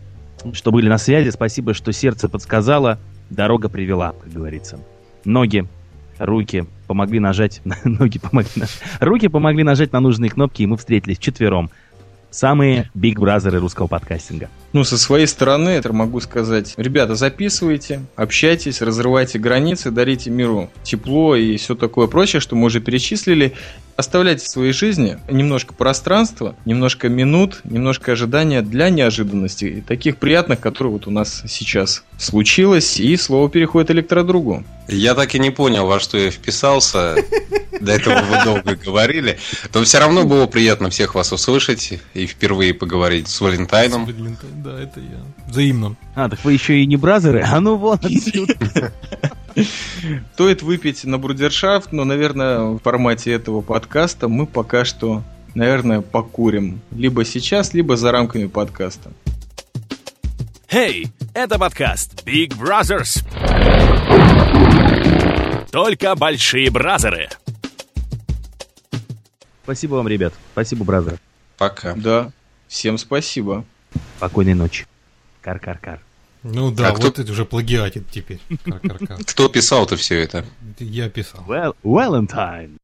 что 0.53 0.73
были 0.73 0.89
на 0.89 0.99
связи. 0.99 1.31
Спасибо, 1.31 1.75
что 1.75 1.93
сердце 1.93 2.29
подсказало. 2.29 2.99
Дорога 3.31 3.69
привела, 3.69 4.13
как 4.13 4.33
говорится. 4.33 4.81
Ноги, 5.25 5.67
руки 6.21 6.67
помогли 6.87 7.19
нажать... 7.19 7.63
Ноги 7.85 8.19
помогли 8.19 8.53
нажать... 8.57 8.79
Руки 9.01 9.29
помогли 9.29 9.65
нажать 9.65 9.93
на 9.93 10.01
нужные 10.01 10.31
кнопки, 10.31 10.63
и 10.63 10.67
мы 10.67 10.77
встретились 10.77 11.19
четвером. 11.19 11.71
Самые 12.31 12.89
биг 12.95 13.19
бразеры 13.19 13.59
русского 13.59 13.89
подкастинга. 13.89 14.49
Ну, 14.73 14.85
со 14.85 14.97
своей 14.97 15.27
стороны, 15.27 15.71
это 15.71 15.93
могу 15.93 16.21
сказать. 16.21 16.75
Ребята, 16.77 17.17
записывайте, 17.17 18.03
общайтесь, 18.15 18.83
разрывайте 18.83 19.41
границы, 19.41 19.91
дарите 19.91 20.31
миру 20.31 20.71
тепло 20.85 21.35
и 21.35 21.57
все 21.57 21.75
такое 21.75 22.07
прочее, 22.07 22.39
что 22.39 22.55
мы 22.55 22.67
уже 22.67 22.81
перечислили. 22.81 23.55
Оставляйте 23.97 24.45
в 24.45 24.49
своей 24.49 24.73
жизни 24.73 25.19
немножко 25.31 25.75
пространства, 25.75 26.55
немножко 26.65 27.09
минут, 27.09 27.61
немножко 27.65 28.13
ожидания 28.13 28.63
для 28.63 28.91
неожиданностей, 28.91 29.83
таких 29.83 30.17
приятных, 30.17 30.61
которые 30.61 30.93
вот 30.95 31.07
у 31.07 31.11
нас 31.11 31.43
сейчас 31.49 32.05
случилось, 32.19 32.99
и 32.99 33.17
слово 33.17 33.51
переходит 33.51 33.91
электродругу. 33.91 34.65
Я 34.89 35.15
так 35.15 35.35
и 35.35 35.39
не 35.39 35.51
понял, 35.51 35.87
во 35.87 36.01
что 36.01 36.19
я 36.19 36.31
вписался. 36.31 37.17
До 37.81 37.93
этого 37.93 38.21
вы 38.23 38.45
долго 38.45 38.75
говорили. 38.75 39.39
Но 39.73 39.85
все 39.85 39.99
равно 39.99 40.25
было 40.25 40.47
приятно 40.47 40.91
всех 40.91 41.15
вас 41.15 41.33
услышать 41.33 41.93
и 42.15 42.27
впервые 42.27 42.75
поговорить 42.75 43.29
с 43.29 43.41
Валентайном. 43.41 44.07
Да, 44.57 44.79
это 44.81 45.01
я. 45.01 45.21
Взаимно. 45.47 45.97
А, 46.15 46.29
так 46.29 46.45
вы 46.45 46.53
еще 46.53 46.79
и 46.81 46.87
не 46.87 46.97
бразеры? 46.97 47.43
А 47.47 47.61
ну 47.61 47.77
вот 47.77 48.05
отсюда. 48.05 48.55
Стоит 50.35 50.63
выпить 50.63 51.05
на 51.05 51.19
брудершафт, 51.19 51.93
но, 51.93 52.05
наверное, 52.05 52.61
в 52.61 52.79
формате 52.79 53.33
этого 53.33 53.61
подкаста 53.61 54.29
мы 54.29 54.47
пока 54.47 54.85
что, 54.85 55.23
наверное, 55.55 56.01
покурим. 56.01 56.81
Либо 56.91 57.25
сейчас, 57.25 57.75
либо 57.75 57.97
за 57.97 58.13
рамками 58.13 58.47
подкаста. 58.47 59.13
Hey, 60.69 61.09
это 61.35 61.59
подкаст 61.59 62.23
Big 62.25 62.51
Brothers. 62.51 63.25
Только 65.71 66.15
большие 66.15 66.71
бразеры. 66.71 67.29
Спасибо 69.65 69.95
вам, 69.95 70.09
ребят. 70.09 70.33
Спасибо, 70.53 70.85
бразеры. 70.85 71.19
Пока. 71.59 71.95
Да, 71.95 72.31
всем 72.69 72.99
спасибо. 72.99 73.65
Спокойной 74.17 74.55
ночи. 74.55 74.87
Кар-кар-кар. 75.43 76.01
Ну 76.43 76.71
да, 76.71 76.89
А 76.89 76.93
кто- 76.93 77.07
вот 77.09 77.19
это 77.19 77.31
уже 77.33 77.45
плагиатит 77.45 78.09
теперь. 78.11 78.41
Кто 79.27 79.49
писал-то 79.49 79.97
все 79.97 80.21
это? 80.21 80.45
Я 80.79 81.09
писал. 81.11 81.45
Well, 81.47 81.75
Valentine. 81.85 82.77